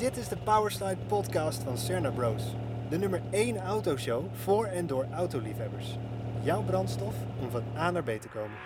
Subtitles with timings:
[0.00, 2.42] Dit is de Powerslide podcast van Cerna Bros.
[2.88, 5.96] De nummer 1 autoshow voor en door autoliefhebbers.
[6.42, 8.56] Jouw brandstof om van A naar B te komen.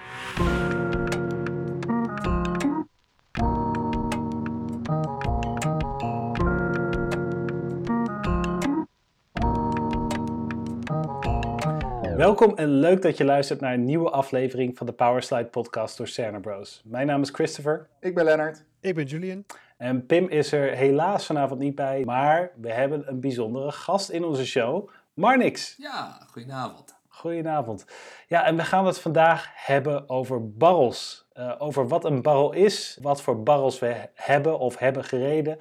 [12.17, 16.09] Welkom en leuk dat je luistert naar een nieuwe aflevering van de Powerslide podcast door
[16.09, 16.83] Cerna Bros.
[16.85, 17.89] Mijn naam is Christopher.
[18.01, 18.65] Ik ben Lennart.
[18.81, 19.45] Ik ben Julian.
[19.77, 24.25] En Pim is er helaas vanavond niet bij, maar we hebben een bijzondere gast in
[24.25, 25.75] onze show, Marnix.
[25.77, 26.95] Ja, goedenavond.
[27.09, 27.85] Goedenavond.
[28.27, 31.29] Ja, en we gaan het vandaag hebben over barrels.
[31.35, 35.57] Uh, over wat een barrel is, wat voor barrels we hebben of hebben gereden.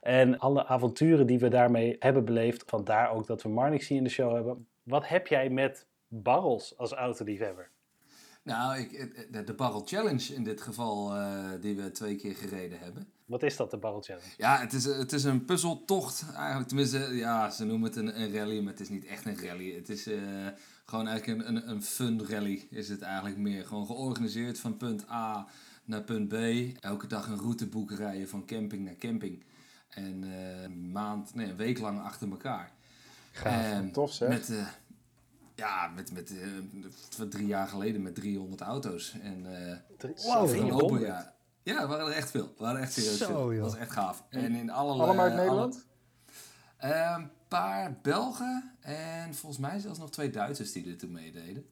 [0.00, 2.62] En alle avonturen die we daarmee hebben beleefd.
[2.66, 4.66] Vandaar ook dat we Marnix hier in de show hebben.
[4.82, 7.70] Wat heb jij met barrels als autoliefhebber?
[8.42, 13.12] Nou, ik, de Barrel Challenge in dit geval, uh, die we twee keer gereden hebben.
[13.26, 14.26] Wat is dat, de Barrel Challenge?
[14.36, 16.68] Ja, het is, het is een puzzeltocht eigenlijk.
[16.68, 19.74] Tenminste, ja, ze noemen het een, een rally, maar het is niet echt een rally.
[19.74, 20.18] Het is uh,
[20.84, 23.66] gewoon eigenlijk een, een, een fun rally, is het eigenlijk meer.
[23.66, 25.46] Gewoon georganiseerd van punt A
[25.84, 26.34] naar punt B.
[26.80, 29.44] Elke dag een routeboek rijden van camping naar camping.
[29.88, 32.72] En uh, een maand, nee, een week lang achter elkaar.
[33.32, 34.28] Gaaf, tof zeg.
[34.28, 34.66] Met, uh,
[35.54, 36.32] ja, met, met,
[37.20, 39.16] uh, drie jaar geleden met 300 auto's.
[39.22, 39.46] En
[40.00, 41.02] uh, wow, 300?
[41.02, 41.35] Ja,
[41.66, 42.44] ja, er waren er echt veel.
[42.56, 43.52] Er waren echt serieus Zo, veel.
[43.52, 43.62] Joh.
[43.62, 44.24] Dat was echt gaaf.
[44.28, 45.84] En in alle, Allemaal uit Nederland?
[46.78, 51.66] Alle, een paar Belgen en volgens mij zelfs nog twee Duitsers die er toen meededen.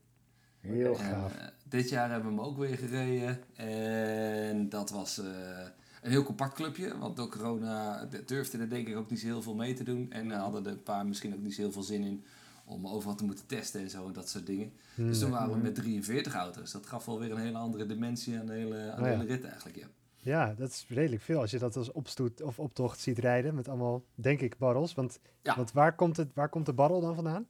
[0.60, 1.32] Heel gaaf.
[1.64, 3.56] dit jaar hebben we hem ook weer gereden.
[3.56, 6.98] En dat was een heel compact clubje.
[6.98, 10.12] Want door corona durfden er denk ik ook niet zo heel veel mee te doen.
[10.12, 12.24] En hadden er een paar misschien ook niet zo heel veel zin in
[12.64, 14.72] om overal te moeten testen en zo en dat soort dingen.
[14.94, 15.06] Hmm.
[15.06, 16.72] Dus toen waren we met 43 auto's.
[16.72, 19.24] Dat gaf wel weer een hele andere dimensie aan de hele, aan de Oh hele
[19.24, 19.86] rit eigenlijk, ja.
[20.16, 23.68] Ja, dat is redelijk veel als je dat als opstoet of optocht ziet rijden met
[23.68, 24.94] allemaal, denk ik, barrels.
[24.94, 25.56] Want, Ja.
[25.56, 27.46] want waar, komt het, waar komt de barrel dan vandaan?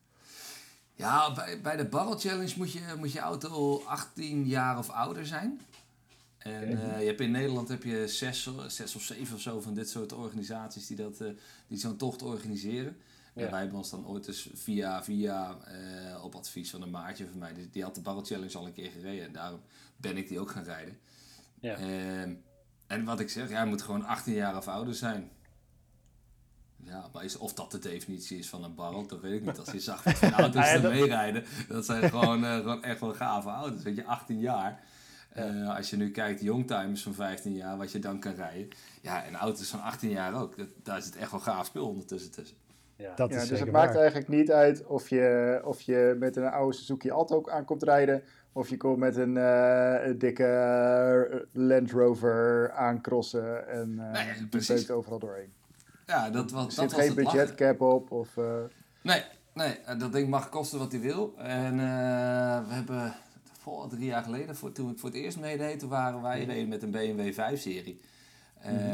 [0.95, 5.27] Ja, bij, bij de Barrel Challenge moet je, moet je auto 18 jaar of ouder
[5.27, 5.61] zijn.
[6.39, 9.75] En eh, je hebt in Nederland heb je zes, zes of zeven of zo van
[9.75, 11.29] dit soort organisaties die, dat, eh,
[11.67, 12.97] die zo'n tocht organiseren.
[13.35, 17.27] En wij hebben ons dan ooit dus via, via eh, op advies van een maatje
[17.29, 19.27] van mij, die, die had de Barrel Challenge al een keer gereden.
[19.27, 19.61] En daarom
[19.97, 20.99] ben ik die ook gaan rijden.
[21.61, 21.77] Ja.
[21.77, 22.35] Ehm,
[22.87, 25.31] en wat ik zeg, ja, je moet gewoon 18 jaar of ouder zijn.
[26.77, 29.59] Ja, maar is, of dat de definitie is van een barrel, dat weet ik niet.
[29.59, 32.57] Als je zag wat voor auto's Ah, ja, er dat- meerijden, dat zijn gewoon, eh,
[32.57, 33.83] gewoon echt wel gave auto's.
[33.83, 34.83] Weet je, 18 jaar.
[35.29, 38.69] Eh, als je nu kijkt, youngtimers van 15 jaar, wat je dan kan rijden.
[39.03, 40.57] Ja, en auto's van 18 jaar ook.
[40.57, 42.57] Dat, daar zit echt wel gaaf spul ondertussen tussen.
[42.97, 43.15] Ja.
[43.15, 43.97] Dat Ja, is dus het maakt waar.
[43.97, 48.23] eigenlijk niet uit of je, of je met een oude Suzuki Alto aankomt rijden.
[48.53, 54.47] Of je komt met een, eh, een dikke eh, Land Rover aancrossen en eh Nee,
[54.51, 54.75] precies.
[54.75, 55.53] beukt overal doorheen.
[56.07, 58.11] Ja, dat was, Er dat zit was geen budgetcap op.
[58.11, 58.45] Of, eh,
[59.03, 59.23] Nee,
[59.53, 61.35] nee, dat ding mag kosten wat hij wil.
[61.39, 63.13] En eh, we hebben
[63.61, 66.69] voor drie jaar geleden, voor, toen ik voor het eerst meedeed, toen waren wij reden
[66.69, 68.01] met een BMW 5-serie.
[68.63, 68.85] Ehm, en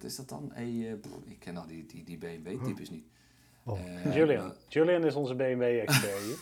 [0.00, 0.50] wat is dat dan?
[0.52, 3.04] Hey, eh, pff, ik ken al die, die, die BMW-types niet.
[3.64, 3.78] Oh.
[3.80, 4.54] Eh, Julian.
[4.68, 6.38] Julian is onze BMW-expert hier.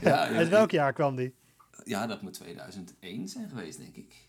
[0.10, 1.34] ja, Uit welk jaar kwam die?
[1.84, 4.28] Ja, dat moet 2001 zijn geweest, denk ik.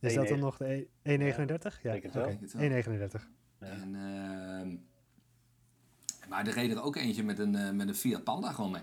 [0.00, 0.40] Is dat dan 1,9.
[0.40, 1.82] nog de E- 1,39?
[1.82, 2.38] Ja, het wel.
[2.56, 3.28] 1,39.
[3.60, 3.66] Ja.
[3.66, 4.76] En, ehm,
[6.28, 8.82] maar er reed er ook eentje met een, eh, met een Fiat Panda gewoon mee.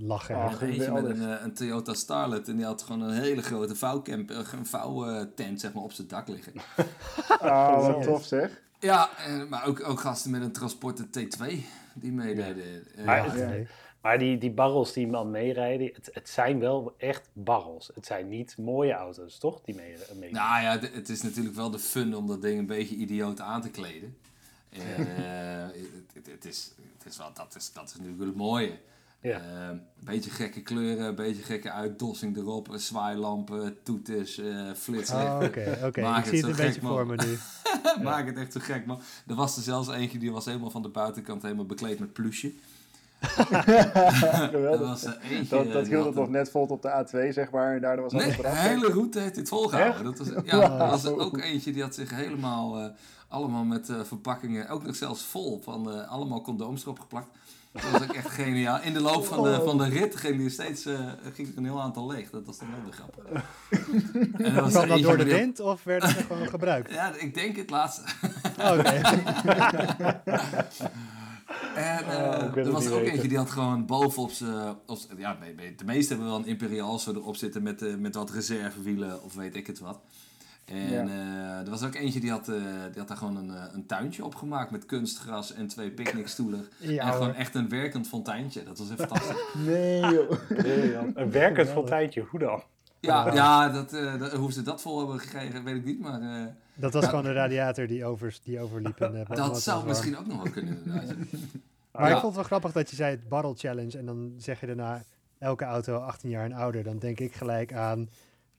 [0.00, 0.34] Lachen.
[0.34, 0.66] Ah, hè?
[0.66, 3.76] En eentje met een, eh, een Toyota Starlet en die had gewoon een hele grote
[3.76, 6.52] vouwcamp, eh, een vouwtent zeg maar op zijn dak liggen.
[7.38, 8.60] Ah, wat tof zeg.
[8.80, 11.64] Ja, en, maar ook, ook gasten met een Transporter T2
[11.94, 12.86] die meededen.
[12.96, 13.66] Eh, Maar ja, het- Nee.
[14.02, 17.90] Maar die, die barrels die man meerijden, het, het zijn wel echt barrels.
[17.94, 19.60] Het zijn niet mooie auto's, toch?
[19.64, 20.32] Die mee, mee.
[20.32, 23.60] nou ja, het is natuurlijk wel de fun om dat ding een beetje idioot aan
[23.62, 24.16] te kleden.
[24.68, 28.34] En, eh, het, het, het is, het is wel, dat, is, dat is natuurlijk het
[28.36, 28.72] mooie.
[29.20, 29.36] Ja.
[29.40, 35.36] Eh, een beetje gekke kleuren, een beetje gekke uitdossing erop, zwaailampen, toeters, eh flitslichten.
[35.38, 36.00] Oh, Oké, oké.
[36.10, 36.92] Maak Ik het het een gek, beetje man.
[36.92, 37.38] voor me nu.
[38.04, 39.00] Maak het echt zo gek, man.
[39.26, 42.52] Er was er zelfs eentje die was helemaal van de buitenkant helemaal bekleed met plusje.
[43.20, 44.80] Geweldig.
[44.88, 47.50] was er eentje, Dat, dat hield het nog een- net vol op de A2, zeg
[47.50, 47.74] maar.
[47.74, 50.04] En daardoor was Nee, alles de hele route heeft dit volgehouden.
[50.04, 52.86] Dat was, ja, er was er ook eentje die had zich helemaal, eh,
[53.28, 57.28] allemaal met eh, verpakkingen, ook nog zelfs vol, van eh, allemaal condooms erop geplakt.
[57.72, 58.80] Dat was ook echt geniaal.
[58.82, 61.00] In de loop van de, van de rit ging er steeds eh,
[61.34, 62.30] ging er een heel aantal leeg.
[62.30, 63.24] Dat was dan wel weer grappig.
[64.46, 66.92] En was er Kwam dat door de wind of werden ze gewoon gebruikt?
[66.98, 68.02] Ja, ik denk het laatste.
[68.58, 69.00] Oké.
[71.74, 73.12] En Oh, eh, er het was er ook weten.
[73.12, 74.76] eentje die had gewoon bovenop zijn...
[75.16, 78.14] Ja, nee, nee, de meeste hebben wel een Imperial zo erop zitten met, eh, met
[78.14, 80.00] wat reservewielen of weet ik het wat.
[80.70, 81.02] En Ja.
[81.06, 82.54] eh, er was ook eentje die had, eh,
[82.90, 86.66] die had daar gewoon een, eh, een tuintje opgemaakt met kunstgras en twee picknickstoelen.
[86.78, 88.62] Ja, en gewoon echt een werkend fonteintje.
[88.62, 89.36] Dat was echt fantastisch.
[89.66, 90.30] Nee, joh.
[91.14, 92.62] Een werkend fonteintje, hoe dan?
[93.00, 96.00] Ja, ja dat, eh, dat- hoe ze dat vol hebben gekregen, weet ik niet.
[96.00, 98.98] Maar eh, Dat was gewoon een radiator die, over, die overliep.
[98.98, 100.78] Wat dat zou misschien ook nog wel kunnen.
[100.84, 101.14] inderdaad.
[101.92, 102.14] Maar Ja.
[102.14, 103.98] ik vond het wel grappig dat je zei het barrel challenge.
[103.98, 105.02] En dan zeg je daarna
[105.38, 106.82] elke auto 18 jaar en ouder.
[106.82, 108.08] Dan denk ik gelijk aan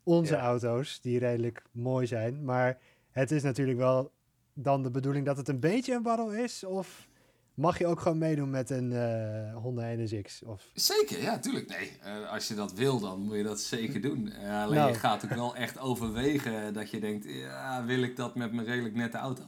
[0.09, 0.39] onze Ja.
[0.41, 2.43] auto's, die redelijk mooi zijn.
[2.45, 2.77] Maar
[3.11, 4.11] het is natuurlijk wel
[4.53, 6.63] dan de bedoeling dat het een beetje een barrel is.
[6.63, 7.07] Of
[7.53, 10.43] mag je ook gewoon meedoen met een eh Honda NSX?
[10.43, 11.67] Of, Zeker, ja, tuurlijk.
[11.67, 14.31] Nee, eh, als je dat wil, dan moet je dat zeker doen.
[14.31, 14.91] Eh, alleen Nou.
[14.91, 18.67] je gaat ook wel echt overwegen dat je denkt, ja, wil ik dat met mijn
[18.67, 19.43] redelijk nette auto?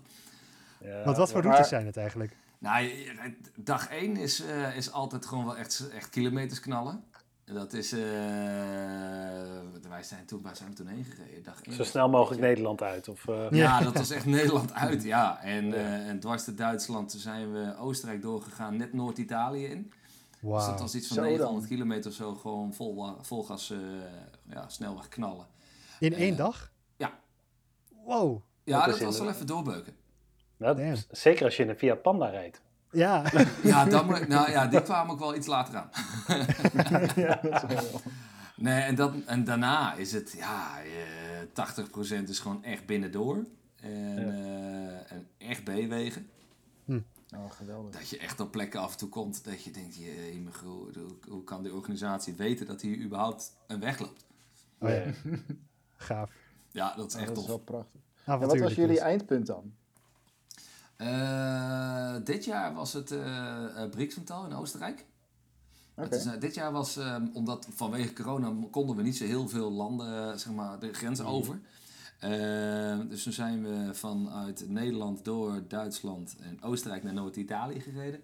[0.81, 2.35] Ja, want wat voor maar- routes zijn het eigenlijk?
[2.57, 2.89] Nou,
[3.55, 7.03] dag 1 is, eh, is altijd gewoon wel echt, echt kilometers knallen.
[7.51, 7.99] En Dat is, eh,
[9.89, 11.43] wij zijn toen, waar zijn we toen heen gereden?
[11.43, 13.07] Dag Zo snel mogelijk Nederland uit.
[13.07, 15.41] Of, eh, Ja, dat was echt Nederland uit, ja.
[15.41, 19.91] En, eh, en dwars door Duitsland zijn we Oostenrijk doorgegaan, net Noord-Italië in.
[20.41, 21.31] Dus dat was iets van Zo dan.
[21.31, 23.77] 900 kilometer of zo, gewoon vol, vol gas, eh,
[24.49, 25.45] ja, snelweg knallen.
[25.99, 26.71] In één dag?
[26.97, 27.19] ja.
[28.05, 28.41] Wow.
[28.63, 29.93] Ja, Dat dat, was wel even doorbeuken.
[30.57, 30.95] Damn.
[31.11, 32.61] zeker als je in een Fiat Panda rijdt.
[32.91, 33.23] Ja,
[33.63, 35.89] Ja, dan moet, nou ja, die kwamen ook wel iets later aan.
[37.15, 38.01] ja, dat is wel.
[38.55, 43.45] Nee, en, dat, en daarna is het, ja, eh 80% is gewoon echt binnendoor.
[43.75, 44.31] En, Ja.
[44.31, 46.29] eh, en echt B-wegen.
[47.35, 47.95] Oh, geweldig.
[47.99, 50.89] Dat je echt op plekken af en toe komt dat je denkt, je, je, hoe,
[50.93, 54.25] hoe, hoe kan die organisatie weten dat hier überhaupt een weg loopt?
[54.79, 55.03] Oh ja.
[55.97, 56.29] Gaaf.
[56.71, 57.47] Ja, dat is Oh, echt dat is tof.
[57.55, 58.01] wel prachtig.
[58.25, 58.97] Wat was jullie dus.
[59.03, 59.73] eindpunt dan?
[61.01, 63.19] Eh, dit jaar was het eh
[63.77, 65.05] uh, Brixental in Oostenrijk.
[65.95, 66.03] Oké.
[66.09, 69.71] Het is, dit jaar was, eh, omdat vanwege corona konden we niet zo heel veel
[69.71, 71.29] landen, zeg maar, de grens Mhm.
[71.29, 71.59] over.
[72.19, 78.21] Eh, dus toen zijn we vanuit Nederland door Duitsland en Oostenrijk naar Noord-Italië gereden.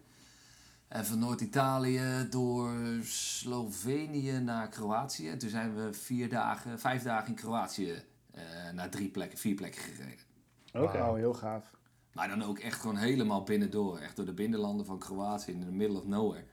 [0.87, 2.71] En van Noord-Italië door
[3.03, 5.29] Slovenië naar Kroatië.
[5.29, 8.41] En toen zijn we vier dagen, vijf dagen in Kroatië eh,
[8.73, 10.25] naar drie plekken, vier plekken gereden.
[10.73, 10.97] Oké.
[10.97, 11.75] Wauw, heel gaaf.
[12.17, 13.97] Maar dan ook echt gewoon helemaal binnendoor.
[13.97, 16.43] Echt door de binnenlanden van Kroatië in the middle of nowhere.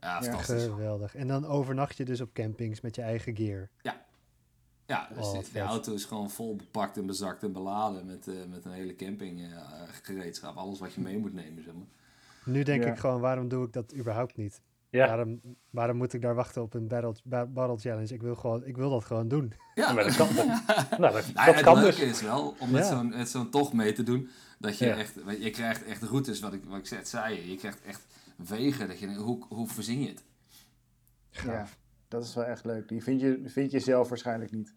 [0.00, 0.62] Ja, Ja, fantastisch.
[0.64, 1.14] Geweldig.
[1.14, 3.68] En dan overnacht je dus op campings met je eigen gear.
[4.86, 8.28] Ja, dus Oh, de, de auto is gewoon vol bepakt en bezakt en beladen met,
[8.28, 9.48] eh, met een hele camping eh,
[10.02, 10.56] gereedschap.
[10.56, 11.86] Alles wat je mee moet nemen, zeg maar.
[12.44, 12.90] Nu denk Ja.
[12.90, 14.60] ik gewoon, waarom doe ik dat überhaupt niet?
[14.90, 15.40] Ja, Waarom,
[15.70, 18.14] waarom moet ik daar wachten op een battle, ba- battle challenge?
[18.14, 19.52] Ik wil, gewoon, ik wil dat gewoon doen.
[19.74, 22.10] Ja, maar dat kan, nou, dat, Nou, dat het kan leuke dus.
[22.10, 22.88] is wel om met Ja.
[22.88, 24.28] zo'n met zo'n tocht mee te doen.
[24.62, 24.96] Dat je Ja.
[24.96, 27.50] echt, weet je krijgt echt routes, wat ik, wat ik net zei.
[27.50, 28.06] Je krijgt echt
[28.36, 28.88] wegen.
[28.88, 30.22] Dat je, denkt, hoe, hoe verzin je het?
[31.44, 31.66] Ja,
[32.08, 32.88] dat is wel echt leuk.
[32.88, 34.74] Die vind je, vind je zelf waarschijnlijk niet.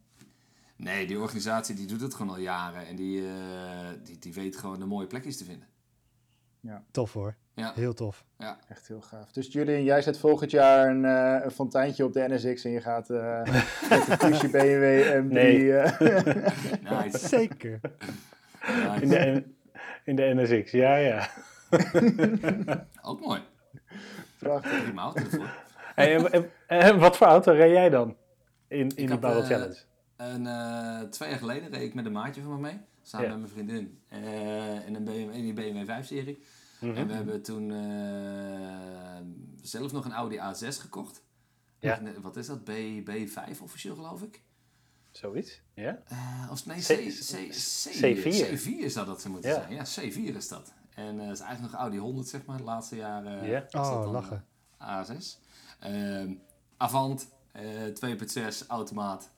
[0.76, 2.88] Nee, die organisatie die doet het gewoon al jaren.
[2.88, 5.68] En die, eh, die, die weet gewoon de mooie plekjes te vinden.
[6.92, 7.36] Tof hoor.
[7.54, 7.72] Ja.
[7.76, 8.26] Heel tof.
[8.68, 9.32] Echt heel gaaf.
[9.32, 12.82] Dus Julian, jij zet volgend jaar een, eh, een fonteintje op de NSX en je
[12.82, 13.44] gaat eh
[13.90, 15.32] met BMW M3.
[15.32, 15.78] Nee.
[15.78, 17.28] eh, Nice.
[17.28, 17.80] Zeker.
[19.02, 19.44] In de,
[20.06, 21.30] in de NSX, ja, ja.
[23.02, 23.42] Ook mooi.
[24.40, 24.84] prachtig.
[24.84, 25.64] Prima auto ervoor.
[25.96, 28.18] Hey, en, en- en wat voor auto reed jij dan
[28.68, 29.78] in, in die Battle eh, Challenge?
[30.16, 32.80] En eh, twee jaar geleden reed ik met een maatje van me mee.
[33.02, 33.32] Samen Ja.
[33.36, 34.00] met mijn vriendin.
[34.10, 36.44] eh in een BMW, in die BMW 5-serie.
[36.80, 36.96] Mhm.
[36.96, 39.22] En we hebben toen eh,
[39.62, 41.24] zelf nog een Audi A6 gekocht.
[41.80, 42.00] Ja.
[42.00, 42.64] Eh, Wat is dat?
[42.64, 42.70] B,
[43.10, 44.42] B5 officieel geloof ik?
[45.18, 46.00] Zoiets, ja?
[46.08, 48.48] Eh, of nee, C, C- C, C, C4.
[48.50, 49.56] C4 zou dat moeten Ja.
[49.56, 49.74] zijn.
[49.74, 50.74] Ja, C4 is dat.
[50.96, 52.58] En eh, dat is eigenlijk nog Audi 100 zeg maar.
[52.58, 53.64] De laatste jaren Ja.
[53.66, 54.46] is dat Oh, dan, lachen.
[54.78, 55.40] eh, A6.
[55.80, 56.34] Ehm,
[56.78, 59.32] Avant, eh 2.6 automaat.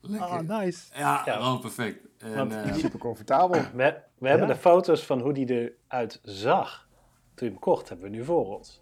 [0.00, 0.28] Lekker.
[0.28, 0.82] Ah, nice.
[0.94, 1.36] Ja, Ja.
[1.36, 2.06] gewoon perfect.
[2.18, 3.60] En, Want- eh, Super comfortabel.
[3.74, 4.54] We, we hebben Ja.
[4.54, 6.88] de foto's van hoe die eruit zag
[7.34, 8.80] toen je hem kocht, hebben we nu voor ons.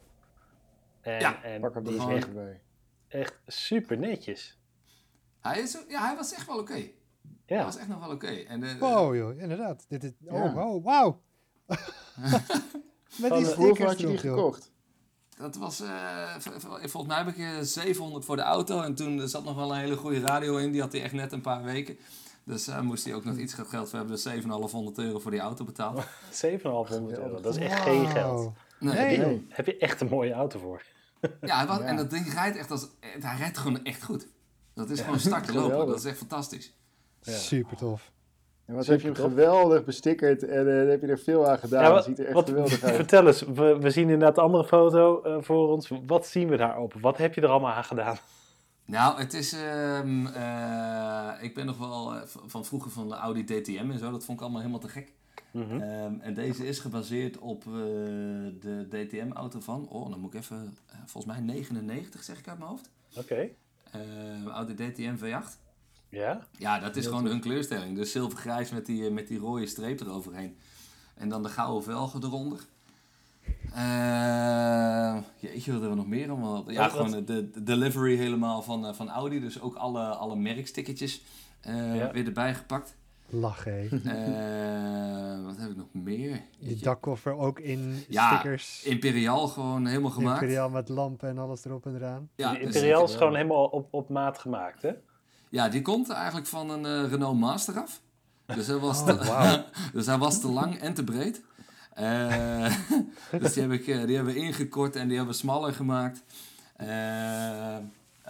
[1.01, 2.29] En, Ja, en Pak hem die is echt,
[3.09, 4.59] echt super netjes.
[5.41, 6.73] Hij, is, ja, hij was echt wel oké.
[6.73, 6.95] Hij
[7.47, 8.27] Ja, was echt nog wel oké.
[8.27, 9.85] En, eh, Wow joh, inderdaad.
[9.89, 10.33] Dit is, Ja.
[10.45, 11.21] oh, wow, wauw.
[13.21, 14.71] Met die stickers had je die gekocht?
[15.39, 18.81] Dat was, eh, volgens mij heb ik eh, 700 voor de auto.
[18.83, 20.73] En toen zat nog wel een hele goede radio in.
[20.73, 21.99] Die had hij echt net een paar weken.
[22.45, 24.09] Dus eh, moest hij ook nog iets geld voor hebben.
[24.09, 26.05] Dus 7,500 euro voor die auto betaald.
[26.31, 27.41] 7,500 euro.
[27.41, 28.53] Dat is echt geen geld.
[28.79, 29.47] Nee.
[29.49, 30.83] Heb je echt een mooie auto voor?
[31.41, 31.85] Ja, hij was- Ja.
[31.85, 32.89] en dat ding rijdt echt als...
[33.01, 34.29] eh, Hij rijdt gewoon echt goed.
[34.81, 35.71] Dat is gewoon starten lopen.
[35.71, 35.95] geweldig.
[35.95, 36.75] Dat is echt fantastisch.
[37.23, 37.33] Ja.
[37.33, 38.11] Super tof.
[38.67, 39.39] En wat Super heb je hem tof.
[39.39, 41.83] geweldig bestickerd en eh, heb je er veel aan gedaan.
[41.83, 42.95] Ja, wat- ziet er echt wat- geweldig uit.
[42.95, 45.91] Vertel eens, we, we zien inderdaad de andere foto eh, voor ons.
[46.07, 46.95] Wat zien we daarop?
[47.01, 48.17] Wat heb je er allemaal aan gedaan?
[48.85, 49.53] Nou, het is.
[49.53, 52.13] ehm, eh, ik ben nog wel
[52.47, 54.11] van vroeger van de Audi DTM en zo.
[54.11, 55.13] Dat vond ik allemaal helemaal te gek.
[55.53, 55.81] Mhm.
[55.81, 57.73] Ehm, en deze is gebaseerd op eh,
[58.61, 59.89] de DTM-auto van.
[59.89, 60.77] Oh, dan moet ik even.
[61.07, 62.91] volgens mij 99, zeg ik uit mijn hoofd.
[63.17, 63.49] Oké.
[64.53, 65.59] Audi DTM V8.
[66.09, 66.47] Ja?
[66.59, 67.97] Ja, dat is gewoon hun kleurstelling.
[67.97, 70.57] Dus zilvergrijs met die, met die rode streep eroverheen.
[71.15, 72.61] En dan de gouden velgen eronder.
[73.75, 76.71] Eh, jeetje, wat hebben we nog meer allemaal?
[76.71, 79.41] Ja, gewoon de, de delivery helemaal van, eh, van Audi.
[79.41, 81.23] Dus ook alle, alle merkstickertjes
[81.61, 82.11] eh, Ja.
[82.13, 82.95] weer erbij gepakt.
[83.31, 83.89] Lachen, hé.
[85.41, 86.41] Eh, wat heb ik nog meer?
[86.59, 86.85] Die Jeetje.
[86.85, 88.83] dakkoffer ook in Ja, stickers.
[88.85, 90.41] Imperiaal gewoon helemaal gemaakt.
[90.41, 92.29] Imperiaal met lampen en alles erop en eraan.
[92.35, 94.91] Ja, de dus Imperial ik- is gewoon helemaal op, op maat gemaakt, hè?
[95.49, 98.01] Ja, die komt eigenlijk van een eh, Renault Master af.
[98.47, 99.65] Dus hij was, Oh, te, wauw.
[99.93, 101.43] dus hij was te lang en te breed.
[101.95, 102.75] Eh,
[103.41, 106.23] dus die, heb ik, die hebben we ingekort en die hebben we smaller gemaakt.
[106.77, 107.77] Eh,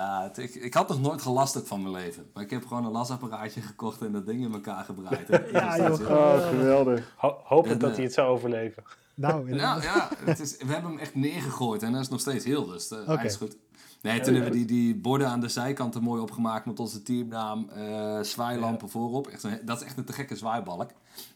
[0.00, 2.30] ja, het- ik, ik had nog nooit gelast van mijn leven.
[2.34, 5.28] Maar ik heb gewoon een lasapparaatje gekocht en dat ding in elkaar gebracht.
[5.52, 6.00] Ja, dat joh.
[6.00, 7.12] is- Oh, geweldig.
[7.16, 8.82] Ho hopelijk En, dat eh, hij het zou overleven.
[9.14, 12.66] Nou, ja, het is, we hebben hem echt neergegooid en hij is nog steeds heel,
[12.66, 13.56] dus eh, hij is goed.
[14.02, 17.02] Nee, toen hebben we die, die borden aan de zijkant er mooi opgemaakt met onze
[17.02, 19.26] teamnaam, eh zwaailampen voorop.
[19.26, 20.90] Echt een, dat is echt een te gekke zwaaibalk.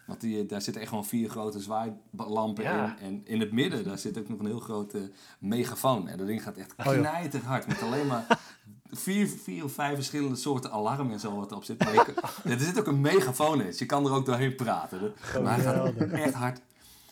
[0.06, 2.96] Want die, daar zitten echt gewoon vier grote zwaailampen Ja.
[3.00, 3.06] in.
[3.06, 6.08] En in het midden, daar zit ook nog een heel grote megafoon.
[6.08, 6.94] En dat ding gaat echt Oh, joh.
[6.94, 8.26] knijter hard met alleen maar
[8.90, 11.84] vier, vier of vijf verschillende soorten alarm en zo wat erop zit.
[11.84, 12.14] Maar je
[12.54, 15.12] er zit ook een megafoon in, dus je kan er ook doorheen praten.
[15.42, 16.60] Maar hij gaat echt hard.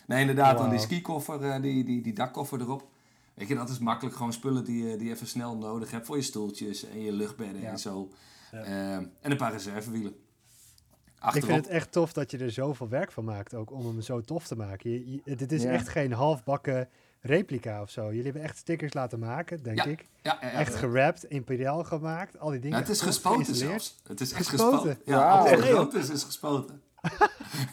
[0.07, 2.91] Nee, inderdaad, dan die skikoffer, eh, die, die, die dakkoffer erop.
[3.35, 4.17] Weet je, dat is makkelijk.
[4.17, 7.13] Gewoon spullen die, je- die je even snel nodig hebt voor je stoeltjes en je
[7.13, 7.71] luchtbedden Ja.
[7.71, 8.09] en zo.
[8.53, 8.63] Ja.
[8.63, 10.15] Eh, en een paar reservewielen.
[11.35, 14.01] ik vind het echt tof dat je er zoveel werk van maakt, ook om hem
[14.01, 14.91] zo tof te maken.
[14.91, 15.71] Je, je- dit is Ja.
[15.71, 16.89] echt geen halfbakken
[17.21, 18.07] replica of zo.
[18.07, 20.09] Jullie hebben echt stickers laten maken, denk Ja, ik.
[20.23, 20.59] ja, ja, ja.
[20.59, 22.77] Echt gerapt, imperiaal gemaakt, al die dingen.
[22.77, 24.01] Nou, het is gespoten zelfs.
[24.07, 24.79] Het is echt Gespoten?
[24.79, 25.03] gespoten.
[25.13, 25.61] Ja, het
[25.95, 26.11] Echt?
[26.11, 26.83] is, gespoten.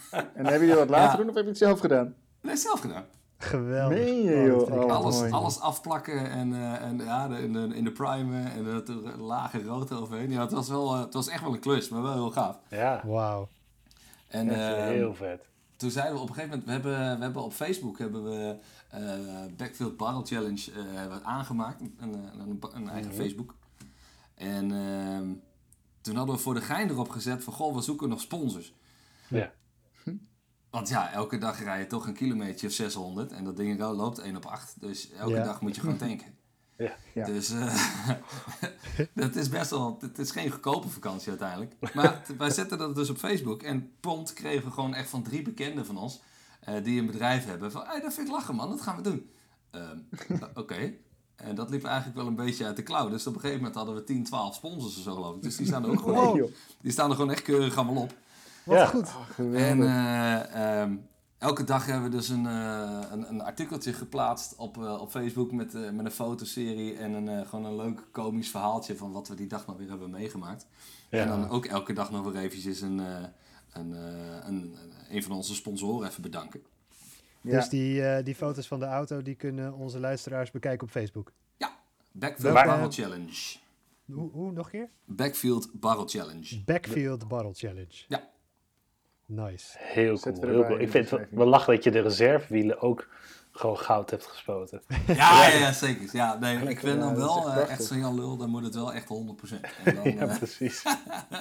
[0.10, 1.16] En hebben jullie dat laten Ja.
[1.18, 2.16] doen of heb je het zelf gedaan?
[2.42, 3.06] Nee, zelf gedaan.
[3.40, 3.98] Geweldig.
[3.98, 4.84] Meen je, Oh, joh?
[4.84, 5.32] Oh, alles, mooi.
[5.32, 9.64] alles afplakken en, eh, en ja, de, in, de, in de primen en het lage
[9.64, 10.32] rood overheen.
[10.32, 12.60] Ja, het was, wel, eh, het was echt wel een klus, maar wel heel gaaf.
[12.70, 13.48] Ja, Wauw.
[14.28, 15.46] En, ehm, heel vet.
[15.76, 18.56] toen zeiden we op een gegeven moment, we hebben, we hebben op Facebook hebben we
[18.90, 19.02] eh
[19.58, 23.22] Backfield Barrel Challenge eh, wat aangemaakt, een, een, een, een eigen Mhm.
[23.22, 23.56] Facebook.
[24.36, 25.28] En ehm,
[26.02, 28.74] toen hadden we voor de gein erop gezet van, goh, we zoeken nog sponsors.
[29.28, 29.52] Ja.
[30.70, 34.18] Want ja, elke dag rij je toch een kilometer of 600 en dat ding loopt
[34.20, 34.74] 1 op 8.
[34.82, 35.44] Dus elke Ja.
[35.44, 36.38] dag moet je gewoon tanken.
[36.78, 36.92] Ja.
[37.14, 37.26] Ja.
[37.26, 37.80] Dus eh,
[39.14, 41.74] dat is best wel, het is geen goedkope vakantie uiteindelijk.
[41.94, 45.42] Maar wij zetten dat dus op Facebook en prompt kregen we gewoon echt van drie
[45.42, 46.20] bekenden van ons,
[46.60, 49.02] eh, die een bedrijf hebben, van hey, dat vind ik lachen man, dat gaan we
[49.02, 49.30] doen.
[49.72, 49.98] Ehm,
[50.54, 50.94] Oké.
[51.36, 53.10] En dat liep eigenlijk wel een beetje uit de klauw.
[53.10, 55.42] Dus op een gegeven moment hadden we 10, 12 sponsors of zo geloof ik.
[55.42, 56.50] Dus die staan er ook gewoon, Wow.
[56.82, 58.14] die staan er gewoon echt keurig allemaal op.
[58.70, 58.86] Wat Ja.
[58.86, 59.08] goed.
[59.40, 60.96] Oh, En eh, ehm,
[61.38, 65.52] elke dag hebben we dus een, eh, een, een artikeltje geplaatst op, eh, op Facebook
[65.52, 69.28] met, eh, met een fotoserie en een, eh, gewoon een leuk komisch verhaaltje van wat
[69.28, 70.68] we die dag nog weer hebben meegemaakt.
[71.10, 71.20] Ja.
[71.22, 73.06] En dan ook elke dag nog weer eventjes een, eh,
[73.74, 74.76] een, eh, een, een,
[75.10, 76.62] een van onze sponsoren even bedanken.
[77.42, 77.52] Ja.
[77.56, 81.32] Dus die, eh, die foto's van de auto, die kunnen onze luisteraars bekijken op Facebook.
[82.12, 83.58] Backfield Welke- Barrel Challenge.
[84.06, 84.90] Hoe, hoe nog een keer?
[85.06, 86.64] Backfield Barrel Challenge.
[86.66, 88.04] Backfield Barrel Challenge.
[88.08, 88.30] Ja.
[89.32, 89.76] Nice.
[89.80, 90.36] Heel cool.
[90.42, 90.80] Heel cool.
[90.80, 93.08] Ik vind het wel lachen dat je de reservewielen ook
[93.52, 94.82] gewoon goud hebt gespoten.
[95.08, 96.10] Ja, ja, ja, zeker.
[96.12, 98.64] Ja, nee, ik ben Ja, dan wel echt eh, echt zo'n Jan Lul, dan moet
[98.64, 99.10] het wel echt 100%.
[99.86, 100.82] En dan, Ja, eh, precies.
[101.30, 101.40] Ja.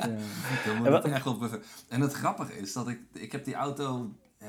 [0.64, 1.66] Dan moet En het echt perfect.
[1.88, 4.49] En het grappige is dat ik, ik heb die auto eh,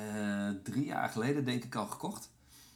[0.63, 2.31] drie jaar geleden denk ik al gekocht.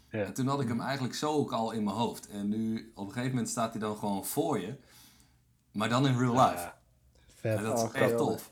[0.09, 0.23] Ja.
[0.23, 2.27] En toen had ik hem eigenlijk zo ook al in mijn hoofd.
[2.29, 4.75] En nu op een gegeven moment staat hij dan gewoon voor je.
[5.71, 6.63] Maar dan in real life.
[6.63, 6.77] Ja,
[7.35, 7.57] Vet.
[7.57, 8.35] en dat Oh, is echt geweldig.
[8.35, 8.51] tof.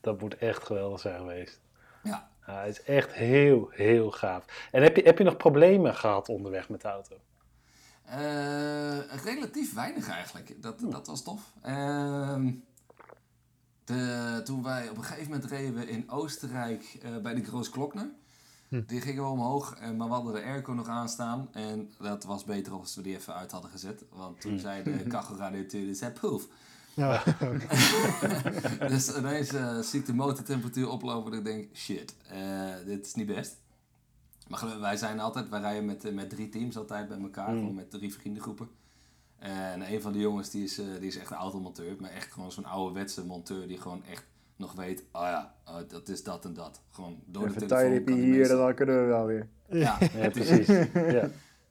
[0.00, 1.60] Dat moet echt geweldig zijn geweest.
[2.02, 2.28] Ja.
[2.46, 4.68] Ja, het is echt heel, heel gaaf.
[4.70, 7.16] En heb je, heb je nog problemen gehad onderweg met de auto?
[8.04, 10.62] Eh, relatief weinig eigenlijk.
[10.62, 11.52] Dat, dat was tof.
[11.62, 12.52] Ehm,
[13.84, 17.70] de, toen wij op een gegeven moment reden we in Oostenrijk eh, bij de Groos
[17.70, 18.10] Klokner.
[18.68, 18.82] Hm.
[18.86, 21.48] Die gingen we omhoog, eh, maar we hadden de airco nog aanstaan.
[21.52, 24.04] En dat was beter als we die even uit hadden gezet.
[24.12, 26.46] Want toen zei de kachelradiateur, dit is poef.
[27.00, 27.18] Nou,
[28.92, 32.38] dus ineens eh, zie ik de motortemperatuur oplopen en ik denk, shit, eh,
[32.86, 33.56] dit is niet best.
[34.48, 37.50] Maar gelukkig, wij zijn altijd, wij rijden met, eh, met drie teams altijd bij elkaar,
[37.52, 37.58] Mm.
[37.58, 38.68] gewoon met drie vriendengroepen.
[39.38, 42.32] En een van de jongens die is, eh, die is echt een automonteur, maar echt
[42.32, 44.24] gewoon zo'n ouderwetse monteur die gewoon echt
[44.56, 46.80] nog weet, oh ja, oh, dat is dat en dat.
[46.90, 49.48] Gewoon door de Even telefoon die hier, mensen- dan kunnen we wel weer.
[49.68, 50.66] Ja, Ja, precies.
[50.92, 51.28] ja.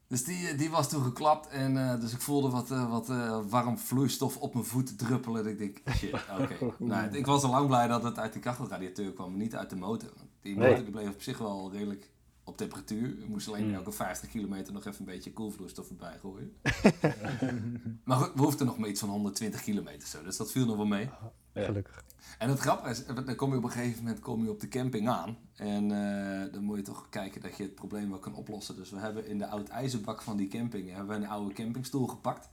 [0.09, 3.39] Dus die, die was toen geklapt en uh, dus ik voelde wat, uh, wat uh,
[3.49, 5.45] warm vloeistof op mijn voet druppelen.
[5.45, 6.73] En ik denk, shit, oké.
[6.77, 9.75] nou, ik was al lang blij dat het uit de kachelradiateur kwam, niet uit de
[9.75, 10.13] motor.
[10.41, 10.83] Die motor nee.
[10.83, 12.11] die bleef op zich wel redelijk
[12.43, 13.07] op temperatuur.
[13.07, 13.73] Ik moest alleen mm.
[13.73, 16.53] elke 50 kilometer nog even een beetje koelvloeistof erbij gooien.
[18.05, 20.75] maar goed, we hoefden nog maar iets van 120 kilometer zo, dus dat viel nog
[20.75, 21.09] wel mee.
[21.59, 21.65] Ja.
[21.65, 22.03] Gelukkig.
[22.37, 24.67] En het grappige is, dan kom je op een gegeven moment kom je op de
[24.67, 25.37] camping aan.
[25.55, 28.75] En uh, dan moet je toch kijken dat je het probleem wel kan oplossen.
[28.75, 32.07] Dus we hebben in de oud ijzerbak van die camping hebben we een oude campingstoel
[32.07, 32.49] gepakt.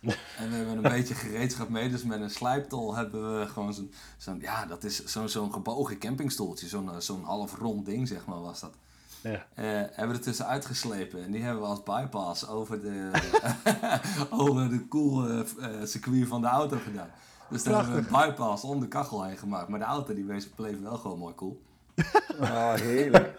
[0.38, 1.90] en we hebben een beetje gereedschap mee.
[1.90, 3.92] Dus met een slijptol hebben we gewoon zo'n...
[4.16, 6.68] Zo ja, dat is zo'n zo'n gebogen campingstoeltje.
[6.68, 8.74] Zo'n zo'n half rond ding, zeg maar, was dat.
[9.22, 9.30] Ja.
[9.30, 11.24] Uh, hebben we er tussen uitgeslepen.
[11.24, 13.10] En die hebben we als bypass over de,
[14.30, 15.44] over de cool uh,
[15.84, 17.10] circuit van de auto gedaan.
[17.50, 19.68] Dus daar hebben we een bypass om de kachel heen gemaakt.
[19.68, 20.24] Maar de auto die
[20.56, 21.62] bleef wel gewoon mooi cool.
[22.40, 23.38] Ah, heerlijk.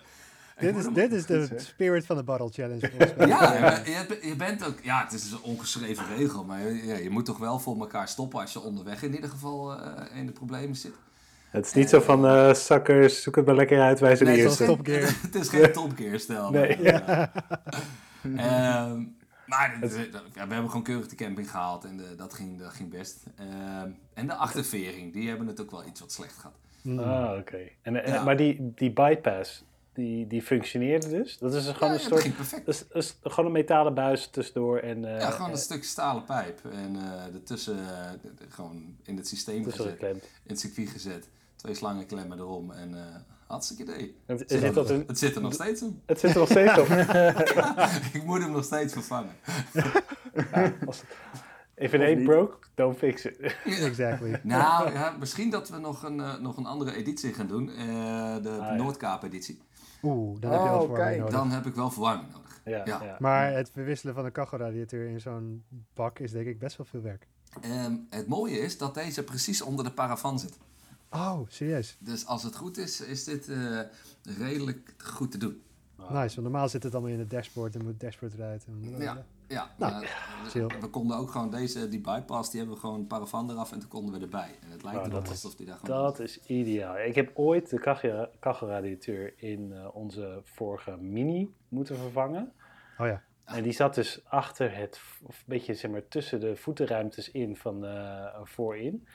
[0.60, 2.92] dit, is, dit is de spirit van de Bottle Challenge.
[3.28, 4.80] ja, je, je, bent ook...
[4.82, 6.44] Ja, het is een ongeschreven regel.
[6.44, 9.74] Maar je, je moet toch wel voor elkaar stoppen als je onderweg in ieder geval
[9.74, 10.94] uh, in de problemen zit.
[11.50, 14.38] Het is niet zo van uh, zakkers, zoek het maar lekker uit, wij zijn nee,
[14.38, 14.78] de eerste.
[15.28, 16.52] het is geen topgear stel.
[16.52, 16.82] Nee.
[16.82, 17.32] Ja.
[18.24, 19.16] um,
[19.52, 19.94] maar het,
[20.34, 23.24] ja, we hebben gewoon keurig de camping gehaald en de, dat, ging, dat ging best.
[23.40, 23.82] Uh,
[24.14, 26.56] en de achtervering, die hebben het ook wel iets wat slecht gehad.
[26.82, 27.00] Mm.
[27.00, 27.70] Ah, oké.
[27.82, 28.24] En, en ja.
[28.24, 31.38] Maar die, die bypass, die, die functioneerde dus?
[31.38, 32.12] Dat is gewoon ja, een soort...
[32.12, 32.66] dat ging perfect.
[32.66, 35.04] Dat is, dat is gewoon een metalen buis tussendoor en...
[35.04, 36.66] Uh, ja, gewoon een stuk stalen pijp.
[36.66, 37.78] En uh, ertussen
[38.50, 40.02] gewoon in het systeem gezet.
[40.02, 41.30] In het circuit gezet.
[41.56, 42.96] Twee slangenklemmen erom en
[43.52, 44.16] Hartstikke idee.
[44.26, 45.94] Het, het, zit, er, het zit er nog steeds op.
[46.06, 46.88] Het zit er nog steeds op.
[48.22, 49.36] ik moet hem nog steeds vervangen.
[49.74, 51.04] Ja, als,
[51.76, 53.56] if it ain't broke, don't fix it.
[53.66, 54.40] exactly.
[54.44, 57.70] Nou, ja, misschien dat we nog een, uh, nog een andere editie gaan doen.
[57.70, 57.76] Uh,
[58.42, 59.62] de ah, Noordkaap-editie.
[60.04, 61.36] Oeh, dan oh, heb je wel verwarming nodig.
[61.36, 62.62] Dan heb ik wel verwarming nodig.
[62.66, 63.04] Ja, ja.
[63.04, 63.18] ja.
[63.20, 67.02] Maar het verwisselen van een kachelradiateur in zo'n bak is denk ik best wel veel
[67.02, 67.28] werk.
[67.66, 70.58] Um, het mooie is dat deze precies onder de paravan zit.
[71.12, 71.98] Oh, serieus?
[72.00, 73.82] Dus als het goed is, is dit uh,
[74.38, 75.62] redelijk goed te doen.
[75.98, 78.66] Nice, want normaal zit het allemaal in het dashboard en moet het dashboard eruit.
[78.66, 79.72] En, ja, ja.
[79.78, 80.06] Nou,
[80.56, 83.80] uh, we konden ook gewoon deze, die bypass, die hebben we gewoon paravan eraf en
[83.80, 84.56] toen konden we erbij.
[84.64, 86.04] En het lijkt oh, erop dat alsof die daar gewoon...
[86.04, 87.00] Dat is ideaal.
[87.00, 92.54] Ik heb ooit de kachel, kachelradiateur in uh, onze vorige Mini moeten vervangen.
[92.98, 93.24] Oh ja.
[93.44, 97.56] En die zat dus achter het, of een beetje zeg maar tussen de voetenruimtes in
[97.56, 97.86] van
[98.44, 99.08] voorin.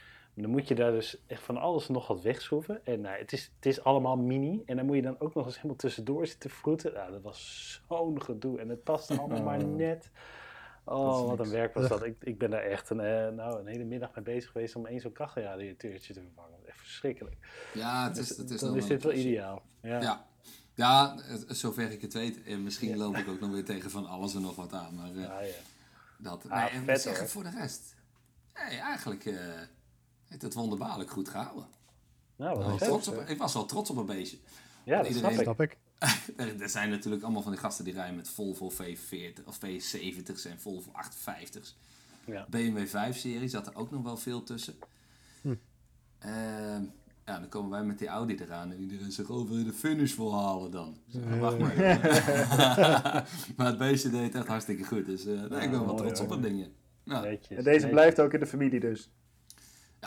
[0.43, 2.85] Dan moet je daar dus echt van alles nog wat wegschroeven.
[2.85, 4.63] En nou, het, is, het is allemaal mini.
[4.67, 6.93] En dan moet je dan ook nog eens helemaal tussendoor zitten vroeten.
[6.93, 8.61] Nou, dat was zo'n gedoe.
[8.61, 10.11] En het paste allemaal maar net.
[10.85, 12.03] Oh, wat een werk was dat.
[12.11, 14.87] Ik, ik ben daar echt een, uh, nou, een hele middag mee bezig geweest om
[14.87, 16.59] één zo'n kachelradiateurtje te vervangen.
[16.67, 17.37] Echt verschrikkelijk.
[17.75, 19.63] Ja, het is, het is dan, dan is dit wel ideaal.
[19.81, 20.01] Ja.
[20.01, 20.27] ja.
[20.75, 21.17] Ja,
[21.49, 22.43] zover ik het weet.
[22.43, 22.97] En misschien ja.
[22.97, 24.95] loop ik ook nog weer tegen van alles en nog wat aan.
[24.95, 25.55] Maar uh, ja, ja.
[26.19, 26.49] dat.
[26.49, 27.31] Ah, nee, en vet, zeggen hoor.
[27.31, 27.95] voor de rest.
[28.55, 29.39] Nee, eigenlijk uh,
[30.29, 31.67] heeft het wonderbaarlijk goed gehouden.
[32.37, 33.25] Nou, wat ik, trots op, hoor.
[33.29, 34.37] ik was wel trots op een beestje.
[34.85, 35.77] Ja, dat iedereen- snap ik.
[35.99, 36.35] Snap ik.
[36.47, 40.45] Er, er zijn natuurlijk allemaal van die gasten die rijden met Volvo V40 of V70's
[40.47, 41.77] en Volvo 850's.
[42.25, 42.47] Ja.
[42.51, 44.75] BMW 5-serie zat er ook nog wel veel tussen.
[45.41, 45.55] Hm.
[46.19, 46.83] Ehm,
[47.27, 49.73] ja, dan komen wij met die Audi eraan en iedereen zegt, oh, wil je de
[49.73, 50.97] finish volhalen dan?
[51.07, 51.39] Ik zeg, Ja.
[51.39, 51.77] Wacht maar.
[53.57, 56.19] maar het beestje deed echt hartstikke goed, dus eh, nee, ik ben wel mooi, trots
[56.21, 56.29] hoor.
[56.29, 56.69] op het ding.
[57.03, 57.91] Ja, Netjes, deze netjes.
[57.91, 59.11] blijft ook in de familie dus.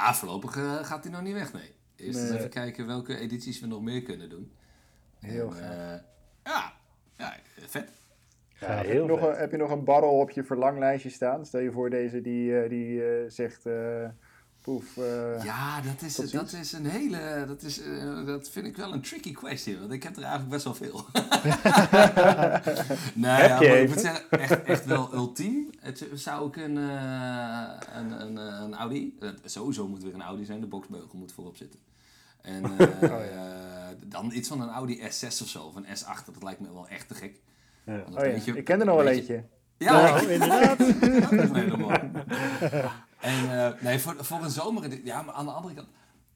[0.05, 1.73] Ja voorlopig eh, gaat hij nog niet weg, nee.
[1.95, 2.37] Eerst eens Nee.
[2.37, 4.51] even kijken welke edities we nog meer kunnen doen.
[5.19, 5.69] Heel En, gaaf.
[5.71, 6.01] eh,
[6.43, 6.73] ja,
[7.17, 7.91] ja, vet.
[8.59, 8.85] Ja, Gaaf.
[8.85, 11.45] heel nog een, heb je nog een barrel op je verlanglijstje staan?
[11.45, 13.65] Stel je voor deze die, eh, die eh, zegt,
[14.97, 16.53] eh, Ja, dat is, dat ziens.
[16.53, 17.43] is een hele.
[17.47, 20.51] Dat, is, eh, dat vind ik wel een tricky question, want ik heb er eigenlijk
[20.51, 21.05] best wel veel.
[23.21, 25.69] Heb ja, maar ik moet zeggen, echt, echt wel ultiem.
[25.79, 27.63] Het zou ik een, eh,
[27.95, 29.17] een, een, een Audi.
[29.45, 31.79] sowieso moet weer een Audi zijn, de boxbeugel moet voorop zitten.
[32.41, 36.43] En eh, eh, dan iets van een Audi S6 of zo, of een S8, dat
[36.43, 37.39] lijkt me wel echt te gek.
[37.83, 37.93] Ja.
[37.93, 39.43] Een oh ja, beetje- ik ken er nog wel eentje.
[39.77, 40.77] Ja, Nou, inderdaad.
[41.21, 42.01] dat is helemaal.
[43.21, 45.05] En eh, nee, voor, voor een zomer.
[45.05, 45.87] Ja, maar aan de andere kant.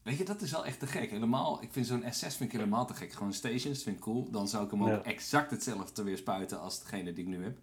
[0.03, 1.09] Weet je, dat is wel echt te gek.
[1.09, 3.13] Helemaal, ik vind zo'n S6 vind ik helemaal te gek.
[3.13, 4.31] Gewoon stations, vind ik cool.
[4.31, 5.03] Dan zou ik hem ook Ja.
[5.03, 7.57] exact hetzelfde weer spuiten als degene die ik nu heb.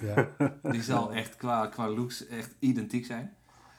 [0.00, 0.28] Ja.
[0.72, 3.36] Die zal echt qua, qua looks echt identiek zijn.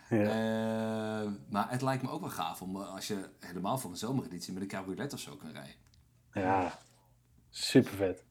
[0.10, 0.17] Ja.
[0.23, 3.97] Eh, maar het lijkt me ook wel gaaf om eh, als je helemaal voor een
[3.97, 5.73] zomereditie met een cabriolet of zo kan rijden.
[6.34, 6.80] ja,
[7.49, 8.23] super vet.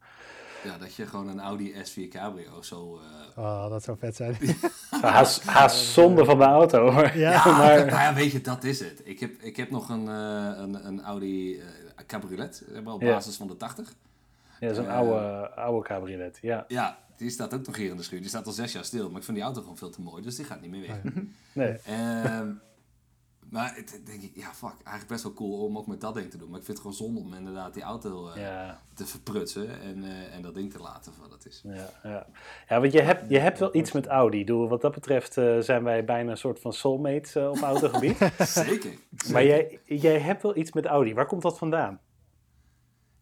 [0.65, 3.01] Ja, dat je gewoon een Audi S4 Cabrio zo...
[3.37, 4.37] eh, Oh, dat zou vet zijn.
[5.01, 6.93] Haast, haast zonde van de auto.
[6.93, 7.45] Maar, Ja.
[7.57, 9.01] maar, Nou ja, weet je, dat is het.
[9.05, 11.67] Ik heb, ik heb nog een, eh, een, een Audi eh,
[12.07, 13.13] cabriolet, wel op Ja.
[13.13, 13.93] basis van de 80.
[14.61, 16.39] ja, zo'n oude, oude cabriolet.
[16.43, 16.65] Ja.
[16.69, 18.21] Ja, die staat ook nog hier in de schuur.
[18.21, 20.23] Die staat al zes jaar stil, maar ik vind die auto gewoon veel te mooi,
[20.23, 21.01] dus die gaat niet meer weg.
[21.03, 21.11] Ja.
[21.53, 21.77] Nee.
[23.51, 26.31] Maar het, denk ik, ja, fuck, eigenlijk best wel cool om ook met dat ding
[26.31, 26.51] te doen.
[26.51, 30.05] Maar ik vind het gewoon zonde om inderdaad die auto eh, Ja, te verprutsen en,
[30.05, 31.61] eh, en dat ding te laten voor wat het is.
[31.65, 32.27] ja, ja.
[32.69, 34.39] ja, want je hebt, je hebt wel iets met Audi.
[34.41, 38.17] Ik bedoel, wat dat betreft eh, zijn wij bijna een soort van soulmates op autogebied.
[38.39, 38.93] Zeker.
[39.33, 41.15] maar jij, jij hebt wel iets met Audi.
[41.15, 42.01] Waar komt dat vandaan?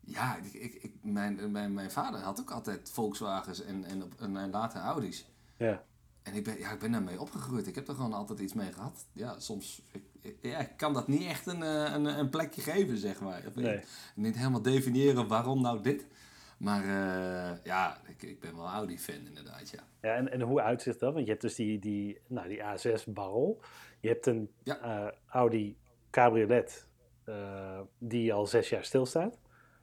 [0.01, 4.37] Ja, ik, ik, ik- mijn, mijn, mijn vader had ook altijd Volkswagens en, en, en,
[4.37, 5.27] en later Audi's.
[5.57, 5.83] Ja,
[6.29, 7.67] En ik ben, ja, ik ben daarmee opgegroeid.
[7.67, 9.07] Ik heb er gewoon altijd iets mee gehad.
[9.13, 12.99] Ja, soms ik, ja, ik kan dat niet echt een, eh, een, een plekje geven,
[12.99, 13.43] zeg maar.
[13.55, 13.81] Nee.
[14.15, 16.07] niet helemaal definiëren waarom nou dit.
[16.59, 19.81] Maar eh, ja, ik, ik ben wel Audi-fan inderdaad, ja.
[20.03, 21.13] ja en, en hoe uitziet dat?
[21.13, 23.61] Want je hebt dus die, die, nou, die A6 Barrel.
[24.01, 24.79] Je hebt een Ja.
[24.79, 25.77] eh, Audi
[26.11, 26.87] Cabriolet
[27.99, 29.39] die al zes jaar stilstaat.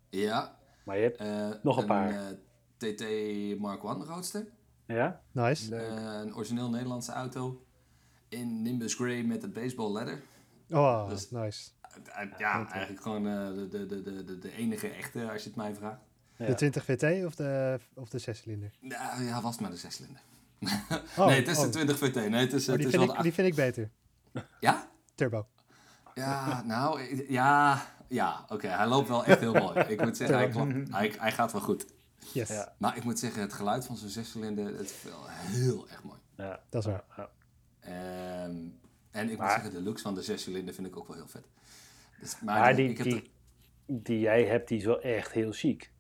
[0.10, 0.58] Ja.
[0.84, 2.34] Maar je hebt, Nog een paar.
[2.78, 3.02] TT
[3.60, 4.46] Mark I roadster.
[4.86, 5.22] Ja?
[5.32, 5.70] Nice.
[5.70, 5.98] Leuk.
[5.98, 7.66] Eh, een origineel Nederlandse auto.
[8.30, 10.22] In Nimbus Grey met het baseball leather.
[10.70, 11.70] Oh, Dus- nice.
[12.04, 15.58] Eh, ja, eigenlijk gewoon eh, de, de, de, de, de enige echte, als je het
[15.58, 16.02] mij vraagt.
[16.38, 16.46] Ja.
[16.46, 18.72] De 20 VT of de, of de 6-cilinder?
[18.80, 20.22] Nou, ja, was maar de zescilinder.
[21.18, 21.64] Oh, nee, het is oh.
[21.64, 22.16] de 20 VT.
[22.16, 23.92] Nee, het is, Oh, het die, is vind ik, de die vind ik beter.
[24.60, 24.88] Ja?
[25.16, 25.48] Turbo.
[26.14, 28.68] Ja, nou, ja, ja, oké.
[28.68, 29.80] hij loopt wel echt heel mooi.
[29.80, 31.86] Ik moet zeggen, hij, klapt- hij, hij gaat wel goed.
[32.34, 32.74] Yes, Ja.
[32.78, 36.20] Maar ik moet zeggen, het geluid van zo'n zescilinder, het is wel heel erg mooi.
[36.38, 36.64] Ja.
[36.70, 37.04] dat is waar.
[37.18, 37.30] Ja.
[37.80, 38.56] Ehm,
[39.12, 41.46] en ik moet zeggen, de looks van de zescilinder vind ik ook wel heel vet.
[42.20, 43.22] Dus, maar Maar die- die, ik heb die,
[43.86, 45.92] de- die jij hebt, die is wel echt heel chic.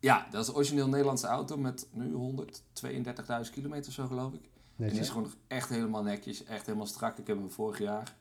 [0.00, 4.40] ja, dat is een origineel Nederlandse auto met nu 132.000 kilometer zo, geloof ik.
[4.42, 5.08] En die is Netjes.
[5.08, 7.18] gewoon echt helemaal netjes, echt helemaal strak.
[7.18, 8.14] Ik heb hem vorig jaar,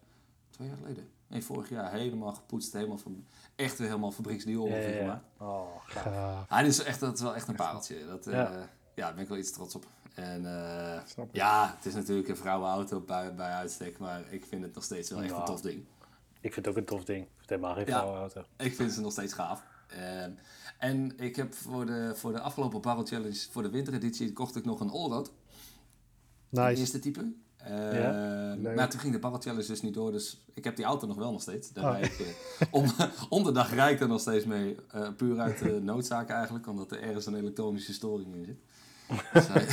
[0.50, 4.74] twee jaar geleden, nee, vorig jaar helemaal gepoetst, helemaal van, echt weer helemaal fabrieksnieuw Ja,
[4.74, 5.02] ongeveer ja, ja.
[5.02, 5.26] gemaakt.
[5.38, 6.50] Oh, gaaf.
[6.50, 8.06] Ah, is echt, dat is wel echt een pareltje.
[8.08, 8.52] Dat, eh, Ja.
[8.96, 9.06] ja.
[9.06, 9.86] daar ben ik wel iets trots op.
[10.14, 14.74] En eh, ja, het is natuurlijk een vrouwenauto bij, bij uitstek, maar ik vind het
[14.76, 15.40] nog steeds wel echt Ja.
[15.40, 15.86] een tof ding.
[16.42, 17.22] Ik vind het ook een tof ding.
[17.22, 17.92] Ik vind het helemaal geen Ja.
[18.00, 18.44] vrouwenauto.
[18.58, 19.64] Ik vind ze nog steeds gaaf.
[19.88, 20.32] Ehm,
[20.80, 24.66] en ik heb voor de, voor de afgelopen Barrel Challenge, voor de wintereditie, kocht ik
[24.66, 25.32] nog een Allroad.
[26.50, 26.80] Nice.
[26.80, 27.32] eerste type.
[27.68, 28.76] Leuk.
[28.76, 31.32] maar toen ging de Barrel dus niet door, dus ik heb die auto nog wel
[31.32, 31.72] nog steeds.
[31.72, 31.92] Daar Oh.
[32.00, 32.20] rijd ik,
[32.60, 32.86] eh, om,
[33.30, 34.76] om de dag rijd ik er nog steeds mee.
[34.92, 38.58] eh, puur uit de noodzaak eigenlijk, omdat er ergens een elektronische storing in zit.
[39.34, 39.66] Dus hij,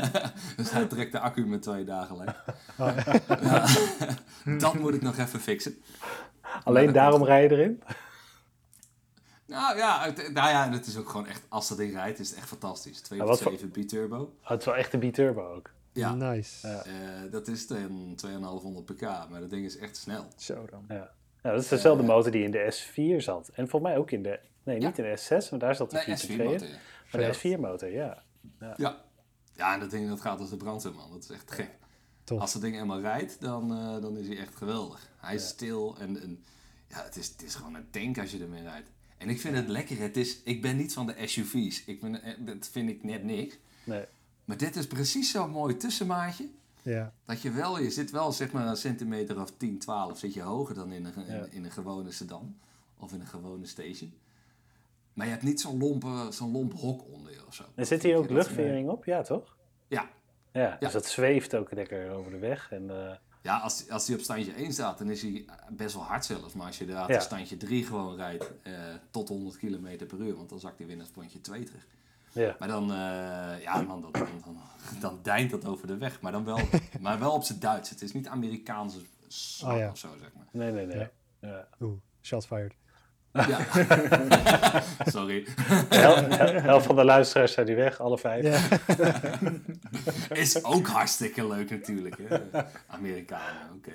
[0.56, 2.44] dus hij trekt de accu met twee dagen leeg.
[2.78, 2.96] Oh,
[3.42, 3.66] Ja,
[4.58, 5.82] dat moet ik nog even fixen.
[6.64, 7.82] Alleen daarom rij je erin?
[9.46, 12.28] Nou ja, het, nou ja, het is ook gewoon echt, als dat ding rijdt, is
[12.30, 13.02] het echt fantastisch.
[13.08, 14.16] Maar wat voor- 2.7 biturbo.
[14.42, 15.70] Oh, het is wel echt een biturbo ook.
[16.00, 16.66] Ja, Nice.
[16.68, 16.84] Ja.
[16.84, 20.26] eh, dat is een 2,500 pk, maar dat ding is echt snel.
[20.36, 20.84] Zo dan.
[20.88, 21.10] Ja.
[21.42, 23.48] Ja, dat is dezelfde motor die in de S4 zat.
[23.48, 24.40] En volgens mij ook in de...
[24.62, 26.44] Nee, niet in de S6, maar daar zat de Nee, 4 S4 in.
[26.46, 26.68] motor.
[27.12, 28.22] Maar de S4 motor, ja.
[28.76, 29.02] Ja.
[29.54, 31.10] Ja, en dat ding dat gaat als de brandweer, man.
[31.10, 31.70] Dat is echt gek.
[32.24, 32.40] Tof.
[32.40, 35.08] Als dat ding eenmaal rijdt, dan, eh, dan is hij echt geweldig.
[35.16, 36.44] Hij is stil en, en
[36.88, 38.90] ja, het is, het is gewoon een tank als je ermee rijdt.
[39.18, 39.98] En ik vind het lekker.
[39.98, 41.84] Het is, ik ben niet van de SUV's.
[41.84, 43.58] Ik ben, eh, dat vind ik net niks.
[43.84, 44.04] Nee.
[44.50, 46.48] Maar dit is precies zo'n mooi tussenmaatje.
[46.82, 47.12] Ja.
[47.24, 50.42] Dat je wel, je zit wel zeg maar een centimeter of 10, 12 zit je
[50.42, 51.46] hoger dan in een, in, Ja.
[51.50, 52.56] in een gewone sedan.
[52.98, 54.14] Of in een gewone station.
[55.12, 57.64] Maar je hebt niet zo'n lompe, zo'n lomp hok onder je of zo.
[57.74, 59.04] En zit hier ook luchtvering op?
[59.04, 59.56] Ja, toch?
[59.88, 60.08] Ja.
[60.52, 60.92] Ja, dus Ja.
[60.92, 62.72] dat zweeft ook lekker over de weg.
[62.72, 66.04] En, eh, Ja, als, als hij op standje 1 staat, dan is hij best wel
[66.04, 66.54] hard zelfs.
[66.54, 67.14] Maar als je inderdaad Ja.
[67.14, 68.72] op standje 3 gewoon rijdt eh,
[69.10, 71.86] tot 100 km per uur, want dan zakt hij weer naar standje 2 terug.
[72.32, 72.56] Ja.
[72.58, 74.56] Maar dan, eh, ja man, dan, dan, dan,
[75.00, 76.20] dan deint dat over de weg.
[76.20, 76.60] Maar dan wel,
[77.00, 77.90] maar wel op zijn Duits.
[77.90, 79.88] Het is niet Amerikaanse slag Oh ja.
[79.90, 80.46] of zo, zeg maar.
[80.52, 80.98] Nee, nee, nee.
[80.98, 81.10] Ja.
[81.40, 81.66] Ja.
[81.80, 82.74] Oeh, shots fired.
[83.32, 83.58] Ja.
[85.04, 85.46] Sorry.
[85.88, 86.28] Hel-
[86.62, 88.44] helft van de luisteraars zijn nu weg, alle vijf.
[88.44, 88.78] Ja.
[90.36, 92.16] Is ook hartstikke leuk natuurlijk.
[92.28, 92.38] Hè?
[92.86, 93.92] Amerikanen, oké.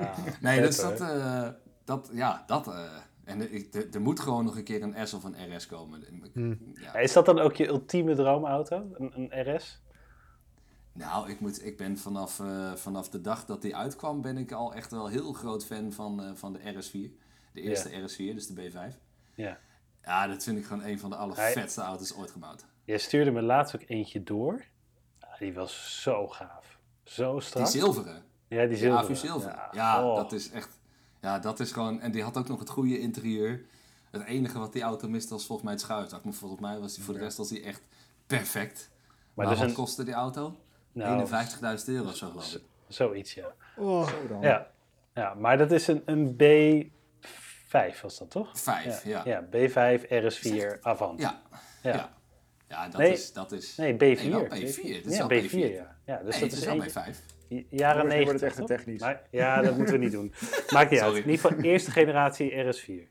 [0.00, 1.48] Ja, Nee, dus dat, eh,
[1.84, 2.66] dat, ja, dat.
[2.68, 2.80] eh,
[3.28, 6.02] en er- ik- moet gewoon nog een keer een S of een RS komen.
[6.32, 6.58] Hmm.
[6.74, 6.94] Ja.
[6.94, 8.86] Is dat dan ook je ultieme droomauto?
[8.92, 9.80] Een, een RS?
[10.92, 14.52] Nou, ik, moet, ik ben vanaf, eh, vanaf de dag dat die uitkwam, ben ik
[14.52, 17.10] al echt wel heel groot fan van, eh, van de RS4.
[17.52, 18.94] De eerste RS4, dus de B5.
[19.34, 19.58] Ja.
[20.02, 22.64] Ja, dat vind ik gewoon een van de allervetste auto's ooit gebouwd.
[22.84, 24.64] Jij stuurde me laatst ook eentje door.
[25.20, 26.78] Ja, die was zo gaaf.
[27.04, 27.66] Zo Die strak.
[27.66, 28.22] zilveren.
[28.48, 29.16] Ja, die Die zilveren.
[29.16, 29.68] Zilveren.
[29.72, 30.16] Ja, oh.
[30.16, 30.78] dat is echt...
[31.20, 32.00] Ja, dat is gewoon...
[32.00, 33.64] En die had ook nog het goede interieur.
[34.10, 36.24] Het enige wat die auto miste was volgens mij het schuifdak.
[36.24, 37.80] Maar volgens mij was die voor de rest was die echt
[38.26, 38.90] perfect.
[39.34, 40.56] Maar, dus wat een- kostte die auto?
[40.92, 41.26] Nou,
[41.80, 42.62] 51.000 euro of zo geloof ik.
[42.88, 43.52] Zoiets, ja.
[43.76, 44.40] Oh, Zo dan.
[44.40, 44.70] Ja,
[45.14, 48.58] ja maar dat is een, een B5 was dat toch?
[48.58, 49.22] Vijf, ja.
[49.24, 51.20] Ja, B5 RS4 Avant.
[51.20, 51.42] Ja,
[51.82, 51.92] Ja.
[51.94, 52.16] ja.
[52.68, 53.12] Ja, dat Nee.
[53.12, 53.32] is...
[53.32, 53.98] Dat is Nee, B4.
[53.98, 54.50] Nee, wel B4.
[54.50, 55.50] Dit is ja, wel B4, B4.
[55.74, 55.96] ja.
[56.04, 56.16] ja.
[56.22, 57.16] Dus nee, dat is is één- B5.
[57.70, 58.40] Jaren Nu wordt 90.
[58.40, 59.00] het echt technisch.
[59.00, 60.32] Maar, ja, dat moeten we niet doen.
[60.70, 61.14] Maakt niet uit.
[61.16, 63.08] In ieder geval eerste generatie RS4.